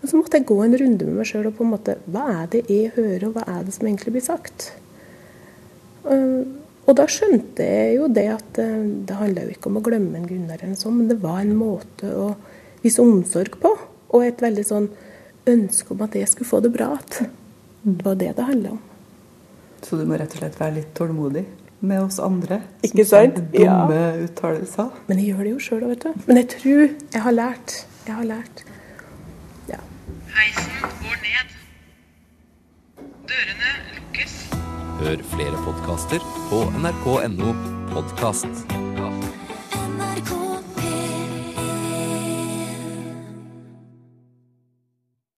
[0.00, 2.24] Men så måtte jeg gå en runde med meg sjøl og på en måte Hva
[2.32, 4.70] er det jeg hører, og hva er det som egentlig blir sagt?
[6.06, 6.46] Uh,
[6.88, 10.16] og da skjønte jeg jo det at uh, det handla jo ikke om å glemme
[10.16, 12.32] en Gunnar, eller sånn, men det var en måte å
[12.80, 13.74] vise omsorg på.
[14.10, 14.88] Og et veldig sånn
[15.50, 17.36] ønske om at jeg skulle få det bra igjen.
[17.80, 18.80] Det var det det handla om.
[19.80, 21.46] Så du må rett og slett være litt tålmodig
[21.80, 22.60] med oss andre?
[22.84, 23.38] Ikke sant?
[23.54, 24.10] Dumme ja.
[24.26, 24.90] uttalelser?
[25.08, 26.26] Men jeg gjør det jo sjøl vet du.
[26.26, 27.76] Men jeg tror jeg har lært.
[28.04, 28.64] Jeg har lært.
[30.34, 31.56] Heisen går ned.
[33.30, 34.36] Dørene lukkes.
[35.00, 37.54] Hør flere podkaster på nrk.no
[37.94, 38.64] podkast.
[39.96, 40.49] NRK.